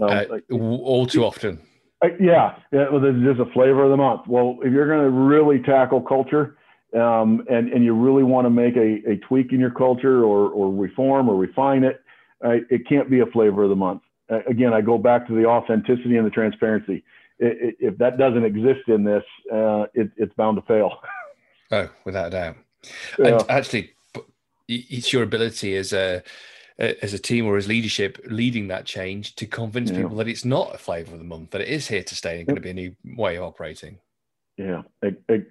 uh, 0.00 0.24
like, 0.28 0.44
all 0.50 1.06
too 1.06 1.24
often. 1.24 1.60
Uh, 2.02 2.08
yeah, 2.20 2.56
yeah 2.72 2.88
well, 2.90 3.00
there's 3.00 3.22
just 3.24 3.40
a 3.40 3.50
flavor 3.52 3.84
of 3.84 3.90
the 3.90 3.96
month. 3.96 4.22
Well, 4.28 4.58
if 4.62 4.72
you're 4.72 4.86
going 4.86 5.04
to 5.04 5.10
really 5.10 5.60
tackle 5.60 6.00
culture 6.00 6.56
um, 6.94 7.44
and, 7.48 7.72
and 7.72 7.84
you 7.84 7.94
really 7.94 8.22
want 8.22 8.46
to 8.46 8.50
make 8.50 8.76
a, 8.76 9.10
a 9.10 9.16
tweak 9.28 9.52
in 9.52 9.60
your 9.60 9.70
culture 9.70 10.24
or, 10.24 10.48
or 10.50 10.72
reform 10.72 11.28
or 11.28 11.36
refine 11.36 11.84
it, 11.84 12.02
uh, 12.44 12.56
it 12.70 12.86
can't 12.88 13.10
be 13.10 13.20
a 13.20 13.26
flavor 13.26 13.64
of 13.64 13.70
the 13.70 13.76
month. 13.76 14.02
Uh, 14.30 14.40
again, 14.48 14.72
I 14.72 14.80
go 14.80 14.98
back 14.98 15.26
to 15.28 15.34
the 15.34 15.46
authenticity 15.46 16.16
and 16.16 16.26
the 16.26 16.30
transparency. 16.30 17.04
It, 17.38 17.58
it, 17.60 17.76
if 17.80 17.98
that 17.98 18.18
doesn't 18.18 18.44
exist 18.44 18.88
in 18.88 19.04
this, 19.04 19.22
uh, 19.52 19.86
it, 19.94 20.10
it's 20.16 20.34
bound 20.34 20.56
to 20.56 20.62
fail. 20.62 20.98
oh, 21.70 21.88
without 22.04 22.28
a 22.28 22.30
doubt. 22.30 22.56
Yeah. 23.18 23.26
And 23.26 23.50
actually, 23.50 23.92
it's 24.68 25.12
your 25.12 25.22
ability 25.22 25.76
as 25.76 25.92
a 25.92 26.22
as 26.78 27.14
a 27.14 27.18
team 27.18 27.46
or 27.46 27.56
as 27.56 27.66
leadership 27.68 28.18
leading 28.26 28.68
that 28.68 28.84
change 28.84 29.34
to 29.36 29.46
convince 29.46 29.90
yeah. 29.90 30.02
people 30.02 30.16
that 30.16 30.28
it's 30.28 30.44
not 30.44 30.74
a 30.74 30.78
flavor 30.78 31.12
of 31.12 31.18
the 31.18 31.24
month, 31.24 31.50
that 31.50 31.62
it 31.62 31.68
is 31.68 31.88
here 31.88 32.02
to 32.02 32.14
stay 32.14 32.38
and 32.38 32.46
going 32.46 32.56
to 32.56 32.60
be 32.60 32.70
a 32.70 32.74
new 32.74 32.94
way 33.16 33.36
of 33.36 33.44
operating. 33.44 33.98
Yeah, 34.56 34.82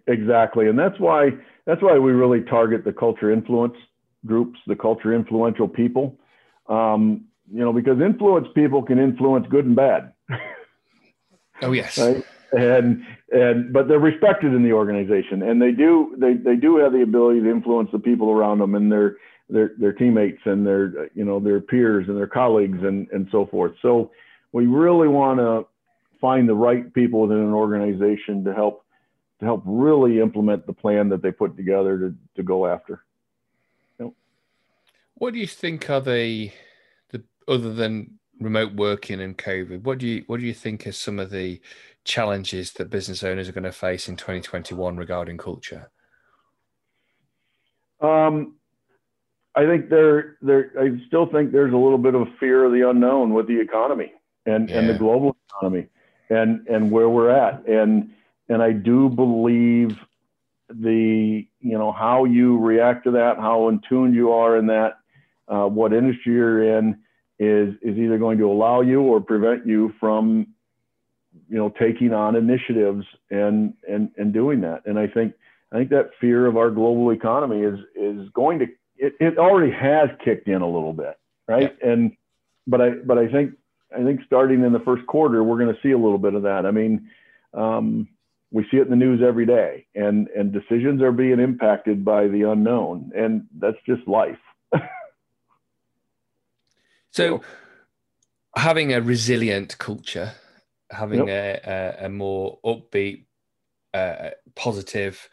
exactly. 0.07 0.67
And 0.67 0.77
that's 0.77 0.99
why 0.99 1.31
that's 1.65 1.81
why 1.81 1.97
we 1.97 2.11
really 2.11 2.41
target 2.41 2.83
the 2.83 2.93
culture 2.93 3.31
influence 3.31 3.75
groups, 4.25 4.59
the 4.65 4.75
culture 4.75 5.13
influential 5.13 5.67
people. 5.67 6.17
Um, 6.67 7.25
you 7.51 7.59
know, 7.59 7.71
because 7.71 8.01
influence 8.01 8.47
people 8.55 8.81
can 8.81 8.97
influence 8.97 9.45
good 9.49 9.65
and 9.65 9.75
bad. 9.75 10.13
oh 11.61 11.71
yes. 11.71 11.97
Right? 11.97 12.25
And 12.57 13.03
and 13.31 13.71
but 13.71 13.87
they're 13.87 13.99
respected 13.99 14.53
in 14.53 14.63
the 14.63 14.73
organization, 14.73 15.43
and 15.43 15.61
they 15.61 15.71
do 15.71 16.15
they 16.17 16.33
they 16.33 16.55
do 16.55 16.77
have 16.77 16.93
the 16.93 17.01
ability 17.01 17.41
to 17.41 17.49
influence 17.51 17.89
the 17.91 17.99
people 17.99 18.31
around 18.31 18.59
them 18.59 18.73
and 18.73 18.91
their 18.91 19.17
their 19.49 19.71
their 19.77 19.93
teammates 19.93 20.41
and 20.45 20.65
their 20.65 21.09
you 21.13 21.23
know 21.23 21.39
their 21.39 21.61
peers 21.61 22.07
and 22.07 22.17
their 22.17 22.27
colleagues 22.27 22.79
and 22.81 23.07
and 23.11 23.27
so 23.31 23.45
forth. 23.45 23.73
So 23.81 24.11
we 24.51 24.65
really 24.65 25.07
want 25.07 25.39
to 25.39 25.67
find 26.19 26.47
the 26.47 26.55
right 26.55 26.91
people 26.93 27.21
within 27.21 27.39
an 27.39 27.53
organization 27.53 28.43
to 28.45 28.53
help 28.53 28.85
to 29.39 29.45
help 29.45 29.63
really 29.65 30.19
implement 30.19 30.65
the 30.65 30.73
plan 30.73 31.09
that 31.09 31.21
they 31.21 31.31
put 31.31 31.57
together 31.57 31.99
to, 31.99 32.15
to 32.35 32.43
go 32.43 32.65
after. 32.65 33.03
What 35.17 35.33
do 35.33 35.39
you 35.39 35.47
think 35.47 35.89
are 35.89 36.01
the 36.01 36.51
the 37.09 37.23
other 37.47 37.73
than 37.73 38.19
remote 38.39 38.73
working 38.73 39.21
and 39.21 39.37
COVID? 39.37 39.83
What 39.83 39.97
do 39.97 40.07
you 40.07 40.23
what 40.27 40.39
do 40.39 40.45
you 40.45 40.53
think 40.53 40.85
are 40.85 40.91
some 40.91 41.19
of 41.19 41.29
the 41.29 41.61
challenges 42.03 42.73
that 42.73 42.89
business 42.89 43.23
owners 43.23 43.47
are 43.47 43.53
going 43.53 43.63
to 43.63 43.71
face 43.71 44.09
in 44.09 44.17
2021 44.17 44.97
regarding 44.97 45.37
culture? 45.37 45.89
Um, 48.01 48.57
I 49.55 49.65
think 49.65 49.89
there 49.89 50.37
there 50.41 50.71
I 50.79 50.89
still 51.07 51.25
think 51.27 51.51
there's 51.51 51.73
a 51.73 51.77
little 51.77 51.97
bit 51.97 52.15
of 52.15 52.27
fear 52.39 52.65
of 52.65 52.71
the 52.71 52.89
unknown 52.89 53.33
with 53.33 53.47
the 53.47 53.59
economy 53.59 54.11
and 54.45 54.69
yeah. 54.69 54.79
and 54.79 54.89
the 54.89 54.97
global 54.97 55.35
economy 55.49 55.87
and 56.29 56.67
and 56.67 56.91
where 56.91 57.09
we're 57.09 57.29
at 57.29 57.67
and 57.67 58.11
and 58.49 58.61
I 58.61 58.71
do 58.71 59.09
believe 59.09 59.97
the 60.69 61.45
you 61.59 61.77
know 61.77 61.91
how 61.91 62.25
you 62.25 62.57
react 62.57 63.05
to 63.05 63.11
that, 63.11 63.37
how 63.37 63.69
in 63.69 63.81
tune 63.87 64.13
you 64.13 64.31
are 64.31 64.57
in 64.57 64.67
that, 64.67 64.97
uh, 65.47 65.65
what 65.65 65.93
industry 65.93 66.33
you're 66.33 66.77
in 66.77 66.99
is 67.39 67.75
is 67.81 67.97
either 67.97 68.17
going 68.17 68.37
to 68.39 68.49
allow 68.49 68.81
you 68.81 69.01
or 69.01 69.21
prevent 69.21 69.65
you 69.65 69.93
from 69.99 70.47
you 71.49 71.57
know 71.57 71.69
taking 71.69 72.13
on 72.13 72.35
initiatives 72.35 73.05
and 73.29 73.73
and 73.87 74.11
and 74.17 74.33
doing 74.33 74.61
that. 74.61 74.81
And 74.85 74.97
I 74.97 75.07
think 75.07 75.33
I 75.71 75.77
think 75.77 75.89
that 75.89 76.11
fear 76.19 76.45
of 76.45 76.57
our 76.57 76.71
global 76.71 77.11
economy 77.11 77.61
is 77.61 77.79
is 77.95 78.29
going 78.29 78.59
to 78.59 78.67
it, 78.97 79.13
it 79.19 79.37
already 79.37 79.71
has 79.71 80.09
kicked 80.23 80.47
in 80.47 80.61
a 80.61 80.69
little 80.69 80.93
bit, 80.93 81.17
right? 81.47 81.75
Yeah. 81.81 81.89
And 81.89 82.17
but 82.67 82.81
I 82.81 82.89
but 82.91 83.17
I 83.17 83.27
think 83.27 83.53
I 83.95 84.03
think 84.03 84.21
starting 84.25 84.63
in 84.63 84.73
the 84.73 84.79
first 84.79 85.05
quarter 85.07 85.43
we're 85.43 85.59
going 85.59 85.73
to 85.73 85.81
see 85.81 85.91
a 85.91 85.97
little 85.97 86.17
bit 86.17 86.33
of 86.33 86.43
that. 86.43 86.65
I 86.65 86.71
mean. 86.71 87.09
Um, 87.53 88.09
we 88.55 88.65
see 88.71 88.77
it 88.77 88.83
in 88.83 88.89
the 88.89 88.95
news 88.95 89.21
every 89.21 89.45
day 89.45 89.85
and 89.95 90.29
and 90.29 90.53
decisions 90.53 91.01
are 91.01 91.11
being 91.11 91.39
impacted 91.39 92.05
by 92.05 92.27
the 92.27 92.43
unknown 92.43 93.11
and 93.15 93.45
that's 93.59 93.77
just 93.85 94.07
life 94.07 94.39
so 97.11 97.41
having 98.55 98.93
a 98.93 99.01
resilient 99.01 99.77
culture 99.77 100.31
having 100.89 101.27
yep. 101.27 101.61
a, 101.65 102.03
a, 102.03 102.05
a, 102.05 102.09
more 102.09 102.59
upbeat 102.63 103.25
uh, 103.93 104.29
positive 104.55 105.29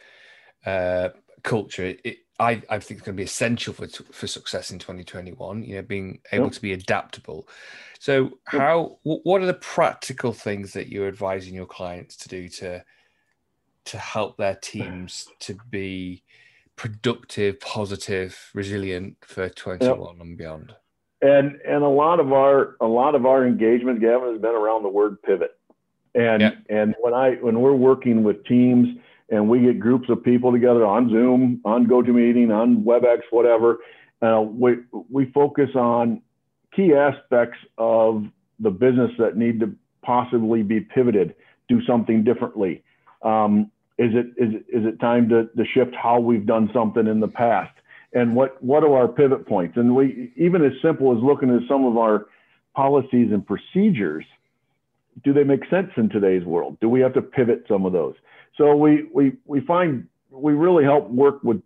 uh, 0.66 1.10
culture 1.44 1.94
it, 2.04 2.18
I, 2.40 2.62
I 2.70 2.78
think 2.78 2.98
it's 2.98 3.06
going 3.06 3.14
to 3.16 3.20
be 3.20 3.22
essential 3.22 3.72
for 3.74 3.86
for 3.86 4.26
success 4.26 4.70
in 4.70 4.78
2021 4.78 5.62
you 5.62 5.76
know 5.76 5.82
being 5.82 6.20
able 6.32 6.46
yep. 6.46 6.54
to 6.54 6.62
be 6.62 6.72
adaptable 6.72 7.46
so 7.98 8.38
how 8.44 8.98
what 9.02 9.42
are 9.42 9.46
the 9.46 9.54
practical 9.54 10.32
things 10.32 10.72
that 10.72 10.88
you're 10.88 11.08
advising 11.08 11.54
your 11.54 11.66
clients 11.66 12.16
to 12.16 12.28
do 12.28 12.48
to 12.48 12.84
to 13.84 13.98
help 13.98 14.36
their 14.36 14.54
teams 14.54 15.28
to 15.40 15.56
be 15.70 16.22
productive, 16.76 17.60
positive, 17.60 18.50
resilient 18.54 19.16
for 19.22 19.48
21 19.48 20.00
yep. 20.00 20.20
and 20.20 20.36
beyond. 20.36 20.74
And 21.20 21.60
and 21.66 21.84
a 21.84 21.88
lot 21.88 22.18
of 22.18 22.32
our 22.32 22.76
a 22.80 22.86
lot 22.86 23.14
of 23.14 23.26
our 23.26 23.46
engagement, 23.46 24.00
Gavin, 24.00 24.32
has 24.32 24.40
been 24.40 24.54
around 24.54 24.82
the 24.82 24.88
word 24.88 25.22
pivot. 25.22 25.56
And 26.14 26.42
and 26.68 26.94
when 27.00 27.14
I 27.14 27.34
when 27.34 27.60
we're 27.60 27.74
working 27.74 28.24
with 28.24 28.44
teams 28.44 28.98
and 29.32 29.48
we 29.48 29.60
get 29.60 29.80
groups 29.80 30.10
of 30.10 30.22
people 30.22 30.52
together 30.52 30.84
on 30.84 31.08
Zoom, 31.08 31.60
on 31.64 31.86
GoToMeeting, 31.86 32.54
on 32.54 32.84
WebEx, 32.84 33.20
whatever, 33.30 33.78
uh, 34.20 34.42
we 34.42 34.76
we 35.10 35.24
focus 35.32 35.70
on 35.74 36.20
key 36.76 36.94
aspects 36.94 37.58
of 37.78 38.24
the 38.60 38.70
business 38.70 39.10
that 39.18 39.36
need 39.36 39.58
to 39.60 39.74
possibly 40.02 40.62
be 40.62 40.80
pivoted, 40.80 41.34
do 41.68 41.84
something 41.84 42.22
differently. 42.22 42.84
Um, 43.22 43.70
is 43.98 44.12
it 44.14 44.26
is 44.36 44.54
is 44.68 44.86
it 44.86 45.00
time 45.00 45.28
to, 45.30 45.48
to 45.56 45.64
shift 45.64 45.94
how 45.94 46.20
we've 46.20 46.46
done 46.46 46.70
something 46.72 47.06
in 47.06 47.18
the 47.18 47.28
past? 47.28 47.72
And 48.12 48.36
what 48.36 48.62
what 48.62 48.84
are 48.84 48.94
our 48.94 49.08
pivot 49.08 49.46
points? 49.46 49.76
And 49.78 49.96
we 49.96 50.30
even 50.36 50.62
as 50.62 50.72
simple 50.82 51.16
as 51.16 51.22
looking 51.22 51.50
at 51.50 51.66
some 51.66 51.86
of 51.86 51.96
our 51.96 52.26
policies 52.76 53.32
and 53.32 53.46
procedures, 53.46 54.26
do 55.24 55.32
they 55.32 55.44
make 55.44 55.64
sense 55.70 55.90
in 55.96 56.10
today's 56.10 56.44
world? 56.44 56.76
Do 56.80 56.88
we 56.90 57.00
have 57.00 57.14
to 57.14 57.22
pivot 57.22 57.64
some 57.66 57.86
of 57.86 57.92
those? 57.92 58.14
So 58.56 58.76
we 58.76 59.08
we 59.12 59.32
we 59.44 59.60
find 59.60 60.08
we 60.30 60.52
really 60.52 60.84
help 60.84 61.08
work 61.10 61.42
with 61.42 61.62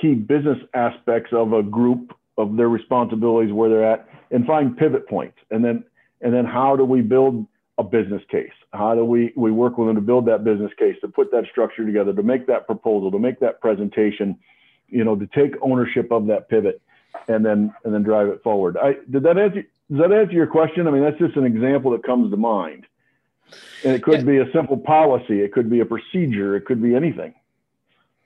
key 0.00 0.14
business 0.14 0.58
aspects 0.74 1.32
of 1.32 1.52
a 1.52 1.62
group 1.62 2.14
of 2.38 2.56
their 2.56 2.68
responsibilities 2.68 3.52
where 3.52 3.70
they're 3.70 3.92
at 3.92 4.08
and 4.30 4.46
find 4.46 4.76
pivot 4.76 5.08
points 5.08 5.38
and 5.50 5.64
then 5.64 5.84
and 6.20 6.34
then 6.34 6.44
how 6.44 6.76
do 6.76 6.84
we 6.84 7.00
build 7.00 7.46
a 7.78 7.84
business 7.84 8.22
case? 8.30 8.52
How 8.72 8.94
do 8.94 9.04
we, 9.04 9.32
we 9.36 9.52
work 9.52 9.76
with 9.76 9.88
them 9.88 9.96
to 9.96 10.00
build 10.00 10.26
that 10.26 10.44
business 10.44 10.72
case, 10.78 10.96
to 11.02 11.08
put 11.08 11.30
that 11.32 11.44
structure 11.50 11.84
together, 11.84 12.12
to 12.14 12.22
make 12.22 12.46
that 12.46 12.66
proposal, 12.66 13.10
to 13.10 13.18
make 13.18 13.38
that 13.40 13.60
presentation, 13.60 14.38
you 14.88 15.04
know, 15.04 15.14
to 15.14 15.26
take 15.26 15.54
ownership 15.60 16.10
of 16.10 16.26
that 16.26 16.48
pivot 16.48 16.80
and 17.28 17.44
then 17.44 17.74
and 17.84 17.94
then 17.94 18.02
drive 18.02 18.28
it 18.28 18.42
forward. 18.42 18.76
I 18.76 18.96
did 19.10 19.22
that 19.24 19.38
answer 19.38 19.64
does 19.90 20.00
that 20.00 20.12
answer 20.12 20.32
your 20.32 20.46
question? 20.46 20.88
I 20.88 20.90
mean, 20.90 21.02
that's 21.02 21.18
just 21.18 21.36
an 21.36 21.44
example 21.44 21.92
that 21.92 22.02
comes 22.02 22.30
to 22.30 22.36
mind. 22.36 22.86
And 23.84 23.94
it 23.94 24.02
could 24.02 24.20
yeah. 24.20 24.24
be 24.24 24.38
a 24.38 24.50
simple 24.52 24.76
policy, 24.76 25.40
it 25.40 25.52
could 25.52 25.70
be 25.70 25.80
a 25.80 25.84
procedure, 25.84 26.56
it 26.56 26.64
could 26.64 26.82
be 26.82 26.94
anything. 26.94 27.34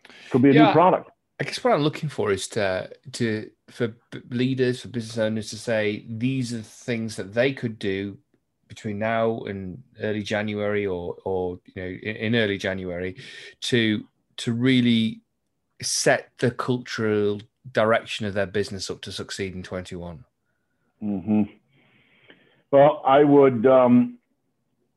It 0.08 0.30
could 0.30 0.42
be 0.42 0.50
a 0.50 0.52
yeah. 0.52 0.66
new 0.66 0.72
product. 0.72 1.10
I 1.40 1.44
guess 1.44 1.62
what 1.64 1.72
I'm 1.72 1.82
looking 1.82 2.08
for 2.08 2.30
is 2.30 2.48
to 2.48 2.90
to 3.12 3.50
for 3.70 3.94
leaders, 4.30 4.82
for 4.82 4.88
business 4.88 5.18
owners 5.18 5.50
to 5.50 5.58
say 5.58 6.04
these 6.08 6.52
are 6.52 6.58
the 6.58 6.62
things 6.62 7.16
that 7.16 7.32
they 7.32 7.52
could 7.52 7.78
do 7.78 8.18
between 8.68 8.98
now 8.98 9.40
and 9.40 9.82
early 10.00 10.22
January 10.22 10.86
or 10.86 11.16
or 11.24 11.58
you 11.74 11.82
know 11.82 11.88
in, 11.88 12.16
in 12.16 12.34
early 12.36 12.58
January 12.58 13.16
to 13.62 14.04
to 14.36 14.52
really 14.52 15.22
set 15.82 16.30
the 16.38 16.50
cultural 16.50 17.40
direction 17.72 18.26
of 18.26 18.34
their 18.34 18.46
business 18.46 18.90
up 18.90 19.00
to 19.02 19.12
succeed 19.12 19.54
in 19.54 19.62
21? 19.62 20.24
Mm-hmm. 21.02 21.42
Well, 22.70 23.02
I 23.04 23.24
would, 23.24 23.66
um, 23.66 24.18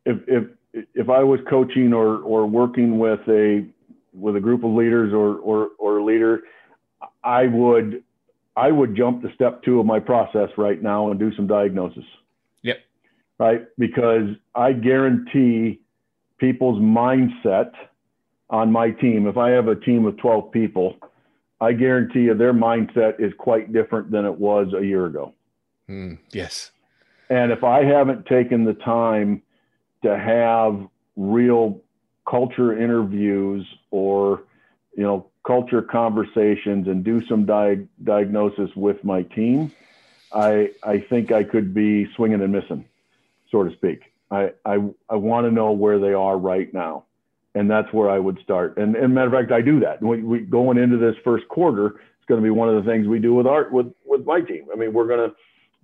if, 0.06 0.18
if, 0.28 0.44
if 0.94 1.10
I 1.10 1.24
was 1.24 1.40
coaching 1.50 1.94
or, 1.94 2.18
or 2.18 2.46
working 2.46 2.98
with 3.00 3.20
a, 3.28 3.66
with 4.14 4.36
a 4.36 4.40
group 4.40 4.64
of 4.64 4.72
leaders 4.72 5.14
or, 5.14 5.38
or, 5.38 5.70
or 5.78 5.98
a 6.00 6.04
leader, 6.04 6.42
I 7.24 7.48
would, 7.48 8.04
I 8.56 8.72
would 8.72 8.96
jump 8.96 9.24
to 9.24 9.34
step 9.34 9.64
two 9.64 9.80
of 9.80 9.86
my 9.86 10.00
process 10.00 10.50
right 10.58 10.82
now 10.82 11.10
and 11.10 11.20
do 11.20 11.34
some 11.36 11.48
diagnosis 11.48 12.06
Yep. 12.64 12.78
right? 13.40 13.62
Because 13.78 14.30
I 14.56 14.74
guarantee 14.74 15.80
people's 16.38 16.80
mindset 16.82 17.72
on 18.50 18.72
my 18.72 18.92
team, 18.92 19.28
if 19.28 19.38
I 19.38 19.50
have 19.52 19.68
a 19.68 19.76
team 19.76 20.06
of 20.06 20.18
12 20.18 20.52
people, 20.52 20.98
I 21.60 21.74
guarantee 21.74 22.22
you 22.22 22.36
their 22.36 22.54
mindset 22.54 23.20
is 23.20 23.32
quite 23.38 23.72
different 23.72 24.12
than 24.12 24.26
it 24.26 24.38
was 24.38 24.74
a 24.74 24.86
year 24.86 25.06
ago. 25.06 25.34
Mm, 25.90 26.20
yes. 26.32 26.72
And 27.30 27.52
if 27.52 27.64
I 27.64 27.84
haven't 27.84 28.26
taken 28.26 28.64
the 28.64 28.74
time 28.74 29.42
to 30.04 30.18
have 30.18 30.88
real 31.16 31.82
culture 32.30 32.78
interviews 32.78 33.66
or, 33.92 34.44
you 34.96 35.04
know, 35.04 35.28
culture 35.46 35.82
conversations 35.82 36.88
and 36.88 37.04
do 37.04 37.26
some 37.28 37.46
di- 37.46 37.86
diagnosis 38.04 38.70
with 38.76 39.04
my 39.04 39.24
team, 39.24 39.72
I, 40.32 40.72
I 40.84 41.00
think 41.00 41.32
I 41.32 41.44
could 41.44 41.74
be 41.74 42.08
swinging 42.16 42.42
and 42.42 42.52
missing 42.52 42.86
so 43.54 43.64
to 43.64 43.72
speak. 43.76 44.12
I, 44.30 44.52
I, 44.66 44.80
I 45.10 45.16
want 45.16 45.46
to 45.46 45.52
know 45.52 45.72
where 45.72 46.00
they 46.00 46.14
are 46.14 46.38
right 46.38 46.74
now. 46.74 47.06
And 47.56 47.70
that's 47.70 47.94
where 47.94 48.10
I 48.10 48.18
would 48.18 48.40
start. 48.44 48.78
And, 48.78 48.96
and 48.96 49.14
matter 49.14 49.28
of 49.28 49.34
fact, 49.34 49.52
I 49.52 49.62
do 49.62 49.80
that. 49.82 50.02
We, 50.02 50.24
we 50.24 50.40
going 50.40 50.80
into 50.80 50.98
this 50.98 51.16
first 51.24 51.48
quarter, 51.50 51.88
it's 51.88 52.26
going 52.28 52.42
to 52.42 52.44
be 52.44 52.50
one 52.50 52.68
of 52.68 52.84
the 52.84 52.92
things 52.92 53.08
we 53.08 53.20
do 53.20 53.36
with 53.36 53.46
art 53.46 53.72
with, 53.72 53.94
with 54.06 54.26
my 54.26 54.42
team. 54.42 54.66
I 54.74 54.76
mean, 54.76 54.92
we're 54.92 55.08
going 55.08 55.30
to 55.30 55.36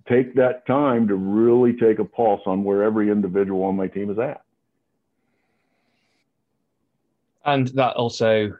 take 0.08 0.34
that 0.34 0.66
time 0.66 1.08
to 1.08 1.14
really 1.14 1.72
take 1.74 1.98
a 1.98 2.04
pulse 2.04 2.42
on 2.46 2.64
where 2.64 2.82
every 2.82 3.10
individual 3.10 3.64
on 3.64 3.76
my 3.76 3.86
team 3.86 4.10
is 4.10 4.18
at. 4.18 4.42
And 7.44 7.68
that 7.68 7.96
also 7.96 8.52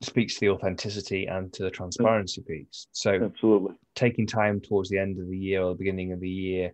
speaks 0.00 0.34
to 0.34 0.40
the 0.40 0.48
authenticity 0.50 1.26
and 1.26 1.52
to 1.52 1.62
the 1.62 1.70
transparency 1.70 2.42
piece. 2.42 2.86
So, 2.92 3.14
absolutely 3.14 3.74
taking 3.94 4.26
time 4.26 4.60
towards 4.60 4.88
the 4.88 4.98
end 4.98 5.18
of 5.18 5.28
the 5.28 5.38
year 5.38 5.62
or 5.62 5.70
the 5.70 5.78
beginning 5.78 6.12
of 6.12 6.20
the 6.20 6.28
year 6.28 6.72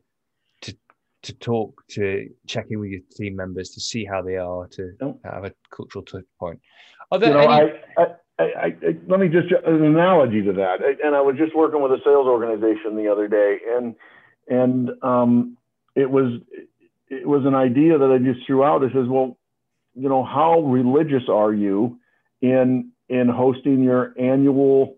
to 0.63 0.77
to 1.23 1.33
talk 1.35 1.83
to 1.89 2.29
check 2.47 2.67
in 2.71 2.81
with 2.81 2.91
your 2.91 3.01
team 3.17 3.37
members 3.37 3.71
to 3.71 3.81
see 3.81 4.05
how 4.05 4.23
they 4.23 4.37
are 4.37 4.67
to 4.69 4.93
have 5.25 5.45
a 5.45 5.53
cultural 5.71 6.05
touch 6.05 6.25
point. 6.39 6.61
Are 7.11 7.19
there 7.19 7.31
you 7.31 7.35
know, 7.35 7.51
any... 7.51 7.73
I, 7.99 8.03
I, 8.03 8.07
I, 8.39 8.43
I, 8.43 8.97
let 9.07 9.21
me 9.21 9.29
just 9.29 9.53
an 9.65 9.85
analogy 9.85 10.43
to 10.43 10.53
that. 10.55 10.79
And 11.05 11.15
I 11.15 11.21
was 11.21 11.37
just 11.37 11.55
working 11.55 11.83
with 11.83 11.93
a 11.93 11.99
sales 12.05 12.27
organization 12.27 12.97
the 12.97 13.09
other 13.09 13.29
day, 13.29 13.59
and 13.69 13.95
and 14.49 14.91
um, 15.03 15.57
it 15.95 16.11
was 16.11 16.41
it 17.09 17.27
was 17.27 17.45
an 17.45 17.55
idea 17.55 17.99
that 17.99 18.11
I 18.11 18.19
just 18.19 18.45
threw 18.47 18.65
out. 18.65 18.83
It 18.83 18.93
says, 18.93 19.07
well, 19.09 19.37
you 19.95 20.09
know, 20.09 20.25
how 20.25 20.61
religious 20.61 21.29
are 21.29 21.53
you 21.53 21.99
in 22.41 22.91
in 23.09 23.29
hosting 23.29 23.83
your 23.83 24.15
annual 24.19 24.97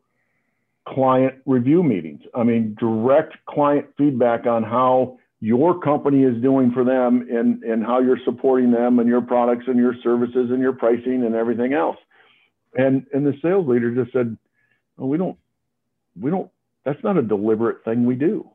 client 0.88 1.34
review 1.44 1.82
meetings? 1.82 2.22
I 2.34 2.42
mean, 2.42 2.76
direct 2.78 3.36
client 3.46 3.86
feedback 3.98 4.46
on 4.46 4.62
how 4.62 5.18
your 5.40 5.78
company 5.78 6.22
is 6.22 6.40
doing 6.40 6.72
for 6.72 6.84
them 6.84 7.26
and, 7.30 7.62
and 7.62 7.84
how 7.84 8.00
you're 8.00 8.18
supporting 8.24 8.70
them 8.70 8.98
and 8.98 9.08
your 9.08 9.20
products 9.20 9.64
and 9.66 9.78
your 9.78 9.94
services 10.02 10.50
and 10.50 10.60
your 10.60 10.72
pricing 10.72 11.24
and 11.26 11.34
everything 11.34 11.74
else. 11.74 11.98
And 12.76 13.06
and 13.12 13.26
the 13.26 13.34
sales 13.42 13.66
leader 13.66 13.94
just 13.94 14.12
said, 14.12 14.36
well, 14.96 15.08
we 15.08 15.18
don't 15.18 15.36
we 16.20 16.30
don't 16.30 16.50
that's 16.84 17.02
not 17.02 17.16
a 17.16 17.22
deliberate 17.22 17.84
thing 17.84 18.06
we 18.06 18.14
do. 18.14 18.48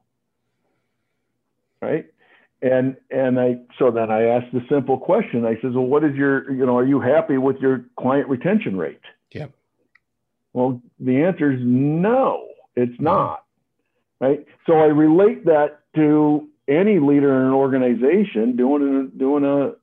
Right. 1.82 2.06
And 2.62 2.96
and 3.10 3.40
I 3.40 3.60
so 3.80 3.92
then 3.92 4.12
I 4.12 4.24
asked 4.24 4.54
the 4.54 4.62
simple 4.70 4.98
question. 4.98 5.46
I 5.46 5.56
says, 5.56 5.74
well, 5.74 5.86
what 5.86 6.04
is 6.04 6.16
your, 6.16 6.52
you 6.52 6.66
know, 6.66 6.78
are 6.78 6.86
you 6.86 7.00
happy 7.00 7.38
with 7.38 7.58
your 7.58 7.86
client 8.00 8.30
retention 8.30 8.78
rate? 8.78 9.02
Yeah. 9.32 9.48
Well, 10.54 10.82
the 11.00 11.24
answer 11.24 11.52
is 11.52 11.60
no, 11.64 12.48
it's 12.76 13.00
not. 13.00 13.46
Right. 14.20 14.46
So 14.68 14.74
I 14.74 14.86
relate 14.86 15.46
that 15.46 15.80
to 15.96 16.48
any 16.68 17.00
leader 17.00 17.36
in 17.40 17.48
an 17.48 17.54
organization 17.54 18.56
doing 18.56 18.84
a 18.84 19.18
doing 19.18 19.44
a 19.44 19.74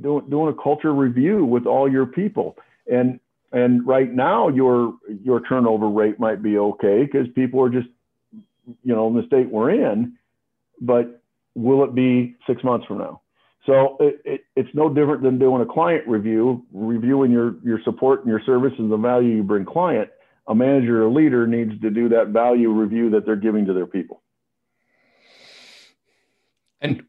doing, 0.00 0.30
doing 0.30 0.48
a 0.48 0.62
culture 0.62 0.94
review 0.94 1.44
with 1.44 1.66
all 1.66 1.90
your 1.90 2.06
people 2.06 2.56
and 2.90 3.20
and 3.52 3.86
right 3.86 4.12
now 4.12 4.48
your 4.48 4.94
your 5.22 5.40
turnover 5.40 5.88
rate 5.88 6.18
might 6.18 6.42
be 6.42 6.58
okay 6.58 7.04
because 7.04 7.26
people 7.34 7.60
are 7.62 7.68
just 7.68 7.88
you 8.82 8.94
know 8.94 9.08
in 9.08 9.14
the 9.14 9.26
state 9.26 9.50
we're 9.50 9.70
in 9.70 10.14
but 10.80 11.22
will 11.54 11.84
it 11.84 11.94
be 11.94 12.34
six 12.46 12.64
months 12.64 12.86
from 12.86 12.98
now 12.98 13.20
so 13.66 13.96
it, 14.00 14.20
it, 14.24 14.40
it's 14.56 14.70
no 14.74 14.88
different 14.88 15.22
than 15.22 15.38
doing 15.38 15.62
a 15.62 15.66
client 15.66 16.06
review 16.08 16.64
reviewing 16.72 17.30
your 17.30 17.56
your 17.62 17.80
support 17.84 18.20
and 18.20 18.28
your 18.28 18.42
service 18.44 18.72
and 18.78 18.90
the 18.90 18.96
value 18.96 19.36
you 19.36 19.42
bring 19.42 19.64
client 19.64 20.08
a 20.48 20.54
manager 20.54 21.04
or 21.04 21.10
leader 21.10 21.46
needs 21.46 21.78
to 21.80 21.90
do 21.90 22.08
that 22.08 22.28
value 22.28 22.70
review 22.70 23.10
that 23.10 23.24
they're 23.26 23.36
giving 23.36 23.66
to 23.66 23.72
their 23.72 23.86
people 23.86 24.22
and 26.80 27.04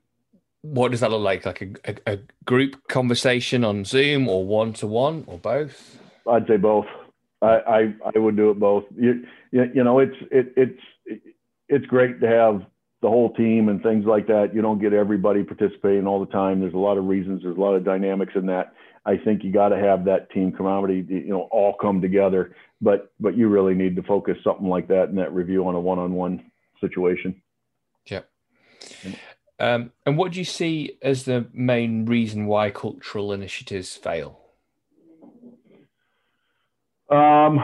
what 0.61 0.91
does 0.91 1.01
that 1.01 1.11
look 1.11 1.21
like? 1.21 1.45
Like 1.45 1.61
a, 1.61 1.91
a, 2.07 2.13
a 2.13 2.19
group 2.45 2.87
conversation 2.87 3.65
on 3.65 3.83
Zoom 3.83 4.29
or 4.29 4.45
one 4.45 4.71
to 4.73 4.87
one 4.87 5.25
or 5.27 5.37
both? 5.37 5.99
I'd 6.27 6.47
say 6.47 6.57
both. 6.57 6.85
I, 7.41 7.57
I, 7.67 7.93
I 8.15 8.19
would 8.19 8.37
do 8.37 8.51
it 8.51 8.59
both. 8.59 8.85
You, 8.95 9.25
you, 9.51 9.83
know, 9.83 9.99
it's 9.99 10.15
it, 10.31 10.53
it's 10.55 11.21
it's 11.67 11.85
great 11.87 12.21
to 12.21 12.27
have 12.27 12.61
the 13.01 13.09
whole 13.09 13.33
team 13.33 13.67
and 13.67 13.83
things 13.83 14.05
like 14.05 14.27
that. 14.27 14.51
You 14.53 14.61
don't 14.61 14.79
get 14.79 14.93
everybody 14.93 15.43
participating 15.43 16.07
all 16.07 16.23
the 16.23 16.31
time. 16.31 16.61
There's 16.61 16.73
a 16.73 16.77
lot 16.77 16.97
of 16.97 17.05
reasons. 17.05 17.43
There's 17.43 17.57
a 17.57 17.59
lot 17.59 17.75
of 17.75 17.83
dynamics 17.83 18.33
in 18.35 18.45
that. 18.45 18.73
I 19.05 19.17
think 19.17 19.43
you 19.43 19.51
got 19.51 19.69
to 19.69 19.77
have 19.77 20.05
that 20.05 20.31
team 20.31 20.53
camaraderie. 20.53 21.05
You 21.09 21.27
know, 21.27 21.49
all 21.51 21.73
come 21.73 21.99
together. 21.99 22.55
But 22.81 23.11
but 23.19 23.35
you 23.35 23.49
really 23.49 23.75
need 23.75 23.95
to 23.97 24.03
focus 24.03 24.37
something 24.43 24.67
like 24.67 24.87
that 24.87 25.09
in 25.09 25.15
that 25.15 25.33
review 25.33 25.67
on 25.67 25.75
a 25.75 25.79
one-on-one 25.79 26.49
situation. 26.79 27.41
Yep. 28.05 28.29
Um, 29.59 29.91
and 30.05 30.17
what 30.17 30.33
do 30.33 30.39
you 30.39 30.45
see 30.45 30.97
as 31.01 31.23
the 31.23 31.47
main 31.53 32.05
reason 32.05 32.47
why 32.47 32.69
cultural 32.69 33.31
initiatives 33.31 33.95
fail? 33.95 34.42
Um, 37.13 37.59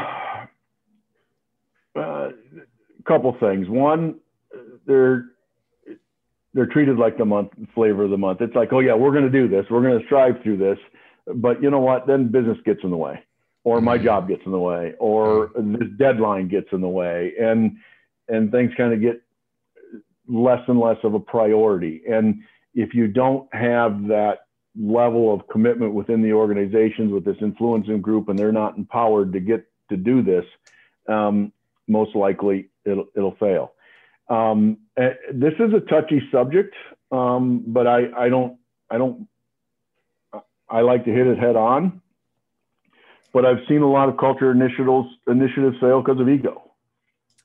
a 1.96 2.00
uh, 2.00 2.30
couple 3.08 3.36
things. 3.40 3.68
One, 3.68 4.20
they're 4.86 5.26
they're 6.54 6.68
treated 6.68 6.98
like 6.98 7.18
the 7.18 7.26
month 7.26 7.52
flavor 7.74 8.04
of 8.04 8.12
the 8.12 8.18
month. 8.18 8.42
It's 8.42 8.56
like, 8.56 8.74
oh 8.74 8.80
yeah, 8.80 8.94
we're 8.94 9.12
going 9.12 9.24
to 9.24 9.30
do 9.30 9.48
this. 9.48 9.66
We're 9.70 9.82
going 9.82 10.00
to 10.00 10.06
strive 10.06 10.42
through 10.44 10.58
this. 10.58 10.78
But 11.36 11.64
you 11.64 11.70
know 11.72 11.80
what? 11.80 12.06
Then 12.06 12.32
business 12.32 12.58
gets 12.66 12.82
in 12.84 12.92
the 12.92 12.98
way, 12.98 13.24
or 13.64 13.82
my 13.82 13.96
mm-hmm. 13.96 14.06
job 14.06 14.28
gets 14.28 14.42
in 14.46 14.52
the 14.52 14.60
way, 14.60 14.94
or 15.00 15.52
this 15.56 15.90
deadline 15.98 16.48
gets 16.48 16.68
in 16.72 16.82
the 16.82 16.88
way, 16.88 17.34
and 17.40 17.78
and 18.28 18.52
things 18.52 18.72
kind 18.78 18.94
of 18.94 19.02
get 19.02 19.22
less 20.28 20.62
and 20.68 20.80
less 20.80 20.98
of 21.04 21.16
a 21.16 21.20
priority. 21.20 22.04
And 22.08 22.42
if 22.76 22.94
you 22.94 23.08
don't 23.08 23.52
have 23.54 24.08
that 24.10 24.42
level 24.78 25.34
of 25.34 25.48
commitment 25.48 25.94
within 25.94 26.22
the 26.22 26.34
organizations 26.34 27.12
with 27.12 27.26
this 27.26 27.38
influencing 27.42 28.02
group 28.02 28.30
and 28.30 28.38
they're 28.38 28.52
not 28.52 28.78
empowered 28.78 29.34
to 29.34 29.40
get 29.40 29.66
to 29.90 29.98
do 29.98 30.22
this, 30.22 30.46
um, 31.08 31.52
most 31.88 32.16
likely 32.16 32.70
it'll, 32.86 33.08
it'll 33.16 33.36
fail. 33.36 33.74
Um, 34.30 34.78
eh, 34.98 35.14
this 35.34 35.54
is 35.60 35.74
a 35.74 35.80
touchy 35.80 36.22
subject, 36.32 36.76
um, 37.12 37.64
but 37.66 37.88
I, 37.88 38.12
I 38.18 38.30
don't, 38.30 38.58
I 38.90 38.98
don't, 38.98 39.28
I 40.70 40.82
like 40.82 41.06
to 41.06 41.12
hit 41.12 41.26
it 41.26 41.40
head 41.40 41.56
on. 41.56 42.02
But 43.32 43.46
I've 43.46 43.60
seen 43.68 43.82
a 43.82 43.90
lot 43.90 44.10
of 44.10 44.18
culture 44.18 44.52
initiatives 44.52 45.08
initiatives 45.28 45.78
fail 45.80 46.02
because 46.02 46.20
of 46.20 46.28
ego. 46.28 46.72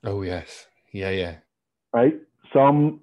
Oh 0.03 0.23
yes, 0.23 0.67
yeah, 0.93 1.11
yeah. 1.11 1.37
Right 1.93 2.15
some 2.55 3.01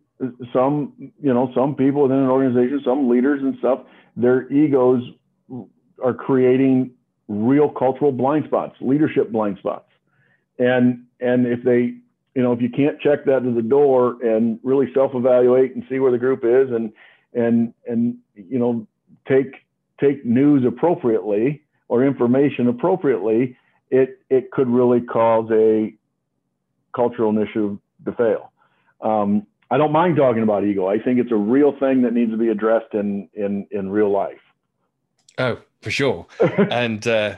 some 0.53 0.93
you 1.21 1.33
know 1.33 1.51
some 1.55 1.75
people 1.75 2.03
within 2.03 2.17
an 2.17 2.29
organization 2.29 2.81
some 2.85 3.09
leaders 3.09 3.41
and 3.41 3.57
stuff 3.59 3.81
their 4.15 4.51
egos 4.51 5.03
are 6.03 6.13
creating 6.13 6.91
real 7.27 7.69
cultural 7.69 8.11
blind 8.11 8.45
spots 8.45 8.75
leadership 8.81 9.31
blind 9.31 9.57
spots. 9.57 9.89
And 10.59 11.05
and 11.19 11.47
if 11.47 11.63
they 11.63 11.95
you 12.35 12.41
know 12.41 12.51
if 12.51 12.61
you 12.61 12.69
can't 12.69 12.99
check 12.99 13.25
that 13.25 13.43
to 13.43 13.53
the 13.53 13.61
door 13.61 14.17
and 14.23 14.59
really 14.63 14.91
self-evaluate 14.93 15.75
and 15.75 15.83
see 15.89 15.99
where 15.99 16.11
the 16.11 16.17
group 16.17 16.43
is 16.43 16.71
and 16.71 16.91
and 17.33 17.73
and 17.87 18.17
you 18.35 18.59
know 18.59 18.87
take 19.27 19.53
take 19.99 20.25
news 20.25 20.65
appropriately 20.65 21.63
or 21.87 22.05
information 22.05 22.67
appropriately 22.67 23.57
it 23.89 24.19
it 24.29 24.51
could 24.51 24.67
really 24.67 25.01
cause 25.01 25.49
a 25.51 25.93
cultural 26.93 27.29
initiative 27.29 27.77
to 28.05 28.11
fail. 28.13 28.51
Um, 29.01 29.47
I 29.71 29.77
don't 29.77 29.93
mind 29.93 30.17
talking 30.17 30.43
about 30.43 30.65
ego. 30.65 30.87
I 30.87 30.99
think 30.99 31.17
it's 31.17 31.31
a 31.31 31.35
real 31.35 31.71
thing 31.79 32.01
that 32.01 32.13
needs 32.13 32.31
to 32.31 32.37
be 32.37 32.49
addressed 32.49 32.93
in 32.93 33.29
in 33.33 33.65
in 33.71 33.89
real 33.89 34.11
life. 34.11 34.41
Oh, 35.37 35.59
for 35.81 35.89
sure. 35.89 36.27
and 36.69 37.07
uh, 37.07 37.37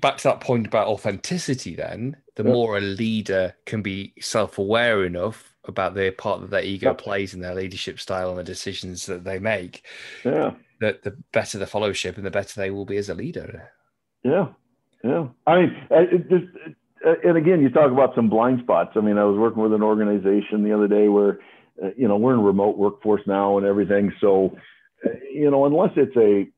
back 0.00 0.16
to 0.18 0.24
that 0.24 0.40
point 0.40 0.66
about 0.66 0.88
authenticity, 0.88 1.74
then 1.74 2.16
the 2.36 2.42
yep. 2.42 2.52
more 2.52 2.78
a 2.78 2.80
leader 2.80 3.54
can 3.66 3.82
be 3.82 4.14
self-aware 4.18 5.04
enough 5.04 5.54
about 5.64 5.94
the 5.94 6.10
part 6.10 6.40
that 6.40 6.50
their 6.50 6.62
ego 6.64 6.88
yep. 6.88 6.98
plays 6.98 7.34
in 7.34 7.40
their 7.40 7.54
leadership 7.54 8.00
style 8.00 8.30
and 8.30 8.38
the 8.38 8.44
decisions 8.44 9.04
that 9.06 9.24
they 9.24 9.38
make, 9.38 9.84
yeah, 10.24 10.52
that 10.80 11.02
the 11.02 11.16
better 11.32 11.58
the 11.58 11.66
fellowship 11.66 12.16
and 12.16 12.24
the 12.24 12.30
better 12.30 12.58
they 12.58 12.70
will 12.70 12.86
be 12.86 12.96
as 12.96 13.10
a 13.10 13.14
leader. 13.14 13.70
Yeah, 14.24 14.48
yeah. 15.04 15.28
I 15.46 15.60
mean, 15.60 15.76
it 15.90 16.30
just 16.30 16.46
uh, 16.66 16.70
and 17.02 17.36
again, 17.36 17.60
you 17.60 17.70
talk 17.70 17.90
about 17.90 18.14
some 18.14 18.28
blind 18.28 18.60
spots. 18.62 18.92
I 18.96 19.00
mean, 19.00 19.18
I 19.18 19.24
was 19.24 19.38
working 19.38 19.62
with 19.62 19.72
an 19.72 19.82
organization 19.82 20.62
the 20.62 20.72
other 20.72 20.88
day 20.88 21.08
where, 21.08 21.40
uh, 21.82 21.90
you 21.96 22.08
know, 22.08 22.16
we're 22.16 22.34
in 22.34 22.42
remote 22.42 22.76
workforce 22.76 23.22
now 23.26 23.56
and 23.56 23.66
everything. 23.66 24.12
So, 24.20 24.56
uh, 25.04 25.10
you 25.32 25.50
know, 25.50 25.64
unless 25.66 25.92
it's 25.96 26.16
a 26.16 26.48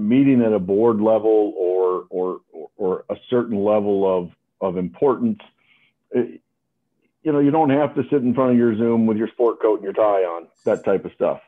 meeting 0.00 0.42
at 0.42 0.52
a 0.52 0.58
board 0.58 1.00
level 1.00 1.52
or 1.56 2.06
or 2.10 2.40
or 2.76 3.04
a 3.10 3.16
certain 3.28 3.62
level 3.62 4.04
of 4.06 4.30
of 4.60 4.76
importance, 4.76 5.40
you 7.26 7.32
know, 7.32 7.40
you 7.40 7.50
don't 7.50 7.70
have 7.70 7.94
to 7.96 8.04
sit 8.04 8.22
in 8.22 8.34
front 8.34 8.52
of 8.52 8.56
your 8.56 8.76
Zoom 8.76 9.06
with 9.06 9.16
your 9.16 9.28
sport 9.28 9.60
coat 9.60 9.80
and 9.80 9.84
your 9.84 9.92
tie 9.92 10.22
on, 10.22 10.46
that 10.64 10.84
type 10.84 11.04
of 11.04 11.12
stuff. 11.12 11.40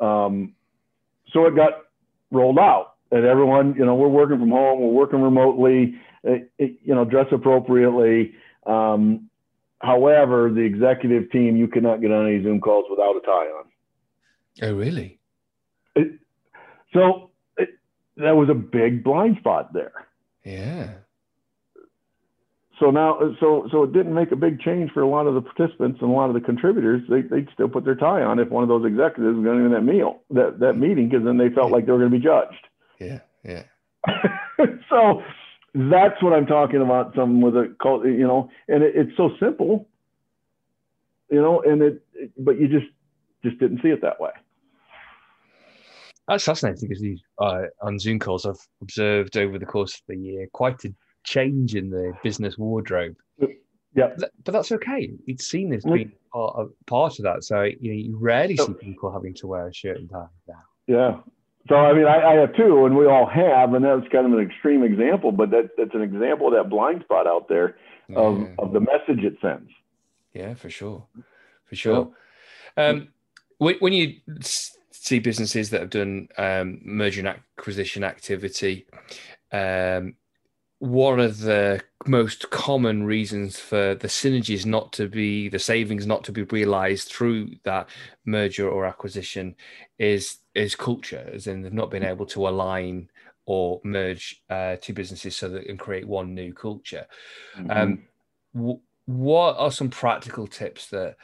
Um, 0.00 0.54
so 1.32 1.46
it 1.46 1.56
got 1.56 1.84
rolled 2.30 2.58
out, 2.58 2.96
and 3.10 3.24
everyone, 3.24 3.74
you 3.76 3.84
know, 3.84 3.94
we're 3.94 4.08
working 4.08 4.38
from 4.38 4.50
home, 4.50 4.80
we're 4.80 4.88
working 4.88 5.22
remotely 5.22 5.98
it, 6.22 6.50
you 6.58 6.94
know, 6.94 7.04
dress 7.04 7.26
appropriately. 7.32 8.34
Um, 8.66 9.30
however, 9.80 10.50
the 10.50 10.60
executive 10.60 11.30
team, 11.30 11.56
you 11.56 11.68
cannot 11.68 12.00
get 12.00 12.12
on 12.12 12.26
any 12.26 12.42
Zoom 12.42 12.60
calls 12.60 12.86
without 12.90 13.16
a 13.16 13.20
tie 13.20 13.32
on. 13.32 13.64
Oh, 14.62 14.74
really? 14.74 15.18
It, 15.94 16.18
so 16.92 17.30
it, 17.56 17.70
that 18.16 18.36
was 18.36 18.48
a 18.48 18.54
big 18.54 19.04
blind 19.04 19.36
spot 19.38 19.72
there. 19.72 19.92
Yeah. 20.44 20.94
So 22.80 22.92
now, 22.92 23.18
so 23.40 23.68
so 23.72 23.82
it 23.82 23.92
didn't 23.92 24.14
make 24.14 24.30
a 24.30 24.36
big 24.36 24.60
change 24.60 24.92
for 24.92 25.02
a 25.02 25.08
lot 25.08 25.26
of 25.26 25.34
the 25.34 25.40
participants 25.40 25.98
and 26.00 26.10
a 26.10 26.12
lot 26.12 26.28
of 26.28 26.34
the 26.34 26.40
contributors. 26.40 27.02
They 27.10 27.22
they'd 27.22 27.48
still 27.52 27.68
put 27.68 27.84
their 27.84 27.96
tie 27.96 28.22
on 28.22 28.38
if 28.38 28.50
one 28.50 28.62
of 28.62 28.68
those 28.68 28.86
executives 28.86 29.36
was 29.36 29.44
going 29.44 29.64
to 29.64 29.70
that 29.70 29.82
meal 29.82 30.22
that 30.30 30.60
that 30.60 30.74
meeting 30.74 31.08
because 31.08 31.24
then 31.24 31.38
they 31.38 31.48
felt 31.48 31.72
like 31.72 31.86
they 31.86 31.92
were 31.92 31.98
going 31.98 32.12
to 32.12 32.18
be 32.18 32.22
judged. 32.22 32.68
Yeah, 33.00 33.20
yeah. 33.44 33.62
so 34.90 35.22
that's 35.74 36.22
what 36.22 36.32
I'm 36.32 36.46
talking 36.46 36.82
about. 36.82 37.14
Some 37.14 37.40
with 37.40 37.56
a 37.56 37.74
cult, 37.80 38.04
you 38.04 38.26
know, 38.26 38.50
and 38.68 38.82
it, 38.82 38.94
it's 38.96 39.16
so 39.16 39.30
simple, 39.40 39.88
you 41.30 41.40
know, 41.40 41.60
and 41.60 41.82
it, 41.82 42.02
it, 42.14 42.32
but 42.38 42.60
you 42.60 42.68
just 42.68 42.86
just 43.42 43.58
didn't 43.58 43.80
see 43.82 43.88
it 43.88 44.02
that 44.02 44.20
way. 44.20 44.30
That's 46.26 46.44
fascinating 46.44 46.88
because 46.88 47.02
these 47.02 47.22
uh, 47.38 47.62
on 47.80 47.98
Zoom 47.98 48.18
calls 48.18 48.44
I've 48.44 48.66
observed 48.82 49.36
over 49.36 49.58
the 49.58 49.66
course 49.66 49.94
of 49.94 50.02
the 50.08 50.16
year 50.16 50.46
quite 50.52 50.84
a 50.84 50.94
change 51.24 51.74
in 51.74 51.90
the 51.90 52.12
business 52.22 52.58
wardrobe. 52.58 53.16
Yeah, 53.94 54.10
but 54.44 54.52
that's 54.52 54.70
okay. 54.72 55.10
It's 55.26 55.46
seen 55.46 55.72
as 55.72 55.84
being 55.84 56.12
part 56.32 56.54
of, 56.56 56.70
part 56.86 57.18
of 57.18 57.24
that. 57.24 57.42
So 57.42 57.62
you 57.62 57.90
know, 57.90 57.96
you 57.96 58.16
rarely 58.18 58.56
see 58.56 58.74
people 58.74 59.10
having 59.10 59.34
to 59.34 59.46
wear 59.46 59.66
a 59.66 59.74
shirt 59.74 59.96
and 59.96 60.10
tie 60.10 60.26
now. 60.46 60.62
Yeah. 60.86 61.16
So 61.68 61.74
I 61.74 61.92
mean, 61.92 62.06
I, 62.06 62.22
I, 62.22 62.34
have 62.34 62.54
two, 62.56 62.86
and 62.86 62.96
we 62.96 63.06
all 63.06 63.26
have, 63.26 63.74
and 63.74 63.84
that's 63.84 64.10
kind 64.10 64.26
of 64.26 64.32
an 64.32 64.40
extreme 64.40 64.82
example, 64.82 65.32
but 65.32 65.50
that, 65.50 65.70
that's 65.76 65.94
an 65.94 66.02
example 66.02 66.48
of 66.48 66.54
that 66.54 66.70
blind 66.70 67.02
spot 67.02 67.26
out 67.26 67.48
there 67.48 67.76
of, 68.16 68.40
yeah. 68.40 68.46
of 68.58 68.72
the 68.72 68.80
message 68.80 69.22
it 69.22 69.36
sends. 69.42 69.70
Yeah, 70.32 70.54
for 70.54 70.70
sure, 70.70 71.04
for 71.66 71.76
sure. 71.76 72.10
Um, 72.76 73.08
when 73.58 73.92
you 73.92 74.14
see 74.92 75.18
businesses 75.18 75.70
that 75.70 75.80
have 75.80 75.90
done 75.90 76.28
um, 76.38 76.80
merger 76.82 77.20
and 77.20 77.28
acquisition 77.28 78.04
activity, 78.04 78.86
um, 79.52 80.14
one 80.78 81.18
of 81.18 81.40
the 81.40 81.82
most 82.06 82.50
common 82.50 83.02
reasons 83.04 83.58
for 83.58 83.94
the 83.96 84.08
synergies 84.08 84.64
not 84.64 84.92
to 84.92 85.08
be 85.08 85.48
the 85.48 85.58
savings 85.58 86.06
not 86.06 86.22
to 86.24 86.32
be 86.32 86.44
realized 86.44 87.08
through 87.08 87.50
that 87.64 87.88
merger 88.24 88.68
or 88.68 88.86
acquisition 88.86 89.54
is 89.98 90.38
is 90.54 90.76
culture 90.76 91.28
as 91.32 91.46
in 91.46 91.62
they've 91.62 91.72
not 91.72 91.90
been 91.90 92.04
able 92.04 92.24
to 92.24 92.48
align 92.48 93.10
or 93.46 93.80
merge 93.82 94.42
uh, 94.50 94.76
two 94.80 94.92
businesses 94.92 95.34
so 95.34 95.48
that 95.48 95.64
can 95.64 95.76
create 95.76 96.06
one 96.06 96.34
new 96.34 96.52
culture 96.52 97.06
mm-hmm. 97.56 97.70
um, 97.70 98.02
w- 98.54 98.80
what 99.06 99.56
are 99.56 99.72
some 99.72 99.90
practical 99.90 100.46
tips 100.46 100.88
that 100.88 101.16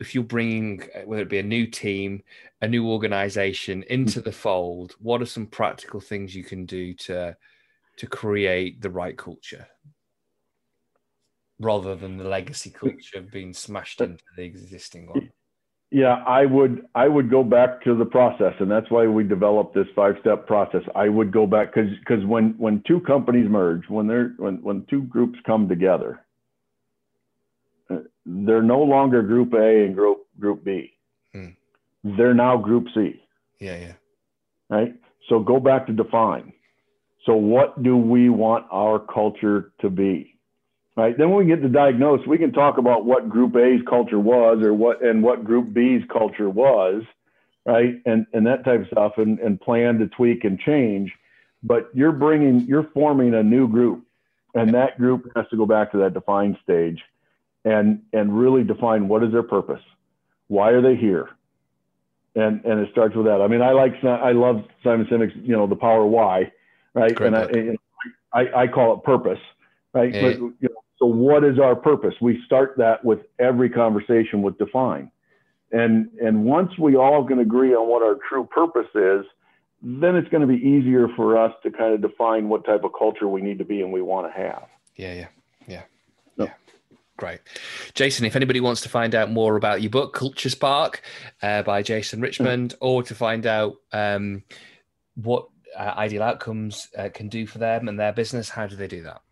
if 0.00 0.14
you're 0.14 0.24
bringing 0.24 0.82
whether 1.04 1.22
it 1.22 1.28
be 1.28 1.38
a 1.38 1.42
new 1.42 1.66
team 1.66 2.22
a 2.62 2.68
new 2.68 2.88
organization 2.88 3.82
into 3.84 4.20
mm. 4.20 4.24
the 4.24 4.32
fold 4.32 4.94
what 5.00 5.20
are 5.20 5.26
some 5.26 5.46
practical 5.46 6.00
things 6.00 6.34
you 6.34 6.44
can 6.44 6.64
do 6.64 6.94
to 6.94 7.36
to 7.96 8.06
create 8.06 8.80
the 8.80 8.90
right 8.90 9.16
culture 9.16 9.66
rather 11.62 11.94
than 11.94 12.16
the 12.16 12.24
legacy 12.28 12.70
culture 12.70 13.20
being 13.32 13.52
smashed 13.54 14.00
into 14.00 14.24
the 14.36 14.42
existing 14.42 15.06
one. 15.06 15.30
Yeah 15.90 16.22
i 16.26 16.46
would 16.46 16.86
i 16.94 17.06
would 17.06 17.30
go 17.30 17.44
back 17.44 17.82
to 17.84 17.94
the 17.94 18.04
process 18.04 18.54
and 18.60 18.70
that's 18.70 18.90
why 18.90 19.06
we 19.06 19.24
developed 19.24 19.74
this 19.74 19.86
five 19.94 20.16
step 20.20 20.46
process. 20.46 20.82
I 20.94 21.08
would 21.08 21.32
go 21.32 21.46
back 21.46 21.74
because 21.74 21.90
because 22.00 22.24
when 22.24 22.54
when 22.58 22.82
two 22.86 23.00
companies 23.00 23.48
merge 23.48 23.88
when 23.88 24.06
they're 24.06 24.34
when 24.38 24.62
when 24.62 24.86
two 24.88 25.02
groups 25.02 25.38
come 25.46 25.68
together 25.68 26.20
uh, 27.90 27.98
they're 28.24 28.62
no 28.62 28.82
longer 28.82 29.22
group 29.22 29.52
a 29.54 29.84
and 29.84 29.94
group 29.94 30.26
group 30.40 30.64
b. 30.64 30.94
Hmm. 31.32 31.48
they're 32.02 32.34
now 32.34 32.56
group 32.56 32.86
c. 32.94 33.22
Yeah 33.60 33.78
yeah. 33.78 33.92
Right? 34.70 34.94
So 35.28 35.40
go 35.40 35.60
back 35.60 35.86
to 35.86 35.92
define 35.92 36.52
so, 37.24 37.34
what 37.34 37.82
do 37.82 37.96
we 37.96 38.28
want 38.28 38.66
our 38.70 38.98
culture 38.98 39.72
to 39.80 39.90
be? 39.90 40.34
Right. 40.94 41.16
Then 41.16 41.30
when 41.30 41.38
we 41.38 41.46
get 41.46 41.62
to 41.62 41.70
diagnose, 41.70 42.26
we 42.26 42.36
can 42.36 42.52
talk 42.52 42.76
about 42.76 43.06
what 43.06 43.30
Group 43.30 43.56
A's 43.56 43.80
culture 43.88 44.18
was, 44.18 44.62
or 44.62 44.74
what 44.74 45.02
and 45.02 45.22
what 45.22 45.44
Group 45.44 45.72
B's 45.72 46.02
culture 46.12 46.50
was, 46.50 47.02
right, 47.64 47.94
and 48.04 48.26
and 48.34 48.46
that 48.46 48.64
type 48.64 48.82
of 48.82 48.86
stuff, 48.88 49.12
and 49.16 49.38
and 49.38 49.58
plan 49.58 49.98
to 50.00 50.08
tweak 50.08 50.44
and 50.44 50.58
change. 50.58 51.10
But 51.62 51.88
you're 51.94 52.12
bringing, 52.12 52.66
you're 52.66 52.90
forming 52.92 53.34
a 53.34 53.42
new 53.42 53.68
group, 53.68 54.04
and 54.54 54.74
that 54.74 54.98
group 54.98 55.30
has 55.34 55.46
to 55.50 55.56
go 55.56 55.64
back 55.64 55.92
to 55.92 55.98
that 55.98 56.12
defined 56.12 56.58
stage, 56.62 57.00
and 57.64 58.02
and 58.12 58.38
really 58.38 58.62
define 58.62 59.08
what 59.08 59.22
is 59.22 59.32
their 59.32 59.44
purpose, 59.44 59.82
why 60.48 60.72
are 60.72 60.82
they 60.82 60.96
here, 60.96 61.30
and 62.34 62.62
and 62.66 62.80
it 62.80 62.90
starts 62.90 63.16
with 63.16 63.26
that. 63.26 63.40
I 63.40 63.46
mean, 63.46 63.62
I 63.62 63.70
like 63.70 64.04
I 64.04 64.32
love 64.32 64.64
Simon 64.84 65.06
Sinek's, 65.06 65.36
you 65.36 65.56
know, 65.56 65.66
the 65.66 65.76
power 65.76 66.04
why 66.04 66.52
right? 66.94 67.14
Great 67.14 67.32
and 67.34 67.78
I, 68.32 68.40
I, 68.40 68.62
I, 68.62 68.66
call 68.66 68.94
it 68.94 69.04
purpose, 69.04 69.38
right? 69.92 70.12
But, 70.12 70.38
you 70.38 70.54
know, 70.62 70.82
so 70.98 71.06
what 71.06 71.44
is 71.44 71.58
our 71.58 71.74
purpose? 71.74 72.14
We 72.20 72.40
start 72.46 72.74
that 72.78 73.04
with 73.04 73.20
every 73.38 73.68
conversation 73.68 74.42
with 74.42 74.56
define. 74.58 75.10
And, 75.72 76.10
and 76.22 76.44
once 76.44 76.78
we 76.78 76.96
all 76.96 77.24
can 77.26 77.38
agree 77.38 77.74
on 77.74 77.88
what 77.88 78.02
our 78.02 78.18
true 78.28 78.46
purpose 78.46 78.88
is, 78.94 79.24
then 79.82 80.14
it's 80.14 80.28
going 80.28 80.42
to 80.42 80.46
be 80.46 80.62
easier 80.62 81.08
for 81.16 81.36
us 81.36 81.52
to 81.64 81.70
kind 81.70 81.92
of 81.92 82.02
define 82.02 82.48
what 82.48 82.64
type 82.64 82.84
of 82.84 82.92
culture 82.96 83.26
we 83.26 83.40
need 83.40 83.58
to 83.58 83.64
be 83.64 83.82
and 83.82 83.92
we 83.92 84.00
want 84.00 84.32
to 84.32 84.40
have. 84.40 84.68
Yeah, 84.94 85.14
yeah, 85.14 85.26
yeah. 85.66 85.82
No. 86.36 86.44
yeah. 86.44 86.52
Great. 87.16 87.40
Jason, 87.94 88.24
if 88.24 88.36
anybody 88.36 88.60
wants 88.60 88.82
to 88.82 88.88
find 88.88 89.14
out 89.14 89.30
more 89.30 89.56
about 89.56 89.82
your 89.82 89.90
book, 89.90 90.14
Culture 90.14 90.50
Spark 90.50 91.02
uh, 91.42 91.62
by 91.62 91.82
Jason 91.82 92.20
Richmond, 92.20 92.74
or 92.80 93.02
to 93.02 93.14
find 93.14 93.44
out 93.46 93.76
um, 93.92 94.44
what 95.16 95.48
uh, 95.76 95.94
Ideal 95.96 96.22
Outcomes 96.22 96.88
uh, 96.96 97.08
can 97.12 97.28
do 97.28 97.46
for 97.46 97.58
them 97.58 97.88
and 97.88 97.98
their 97.98 98.12
business, 98.12 98.48
how 98.48 98.66
do 98.66 98.76
they 98.76 98.88
do 98.88 99.02
that? 99.02 99.22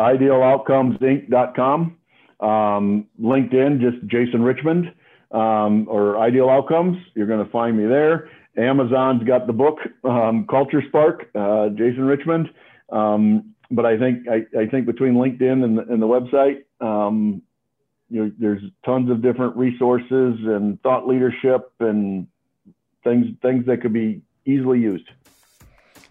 IdealOutcomesInc.com. 0.00 1.96
Um, 2.40 3.06
LinkedIn, 3.20 3.80
just 3.80 4.06
Jason 4.06 4.42
Richmond 4.42 4.92
um, 5.32 5.86
or 5.88 6.18
Ideal 6.18 6.48
Outcomes. 6.48 6.98
You're 7.14 7.26
going 7.26 7.44
to 7.44 7.50
find 7.50 7.76
me 7.76 7.86
there. 7.86 8.30
Amazon's 8.56 9.24
got 9.24 9.46
the 9.46 9.52
book 9.52 9.78
um, 10.04 10.46
Culture 10.48 10.82
Spark, 10.88 11.28
uh, 11.34 11.68
Jason 11.70 12.04
Richmond. 12.04 12.50
Um, 12.90 13.54
but 13.70 13.84
I 13.84 13.98
think 13.98 14.26
I, 14.28 14.46
I, 14.58 14.66
think 14.66 14.86
between 14.86 15.14
LinkedIn 15.14 15.62
and 15.62 15.78
the, 15.78 15.82
and 15.82 16.00
the 16.00 16.06
website, 16.06 16.64
um, 16.80 17.42
you 18.08 18.24
know, 18.24 18.32
there's 18.38 18.62
tons 18.84 19.10
of 19.10 19.20
different 19.20 19.56
resources 19.56 20.38
and 20.42 20.80
thought 20.82 21.06
leadership 21.06 21.70
and 21.78 22.26
things 23.04 23.26
things 23.42 23.66
that 23.66 23.82
could 23.82 23.92
be 23.92 24.22
easily 24.46 24.80
used. 24.80 25.08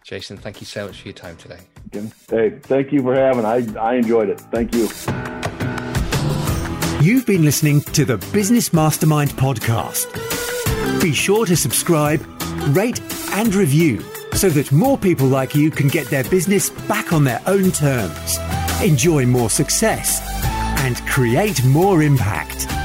Jason, 0.07 0.37
thank 0.37 0.61
you 0.61 0.65
so 0.65 0.87
much 0.87 1.01
for 1.01 1.09
your 1.09 1.13
time 1.13 1.35
today. 1.35 1.59
Hey, 2.29 2.59
thank 2.61 2.93
you 2.93 3.01
for 3.01 3.13
having. 3.13 3.43
I 3.43 3.57
I 3.77 3.95
enjoyed 3.95 4.29
it. 4.29 4.39
Thank 4.39 4.73
you. 4.73 4.87
You've 7.05 7.25
been 7.25 7.43
listening 7.43 7.81
to 7.81 8.05
the 8.05 8.17
Business 8.31 8.71
Mastermind 8.71 9.31
podcast. 9.31 10.07
Be 11.01 11.11
sure 11.11 11.45
to 11.45 11.57
subscribe, 11.57 12.25
rate, 12.69 13.01
and 13.33 13.53
review 13.53 14.01
so 14.31 14.47
that 14.49 14.71
more 14.71 14.97
people 14.97 15.27
like 15.27 15.53
you 15.53 15.69
can 15.69 15.89
get 15.89 16.07
their 16.07 16.23
business 16.23 16.69
back 16.87 17.11
on 17.11 17.25
their 17.25 17.41
own 17.45 17.71
terms, 17.71 18.37
enjoy 18.81 19.25
more 19.25 19.49
success, 19.49 20.21
and 20.85 20.95
create 21.05 21.65
more 21.65 22.01
impact. 22.01 22.76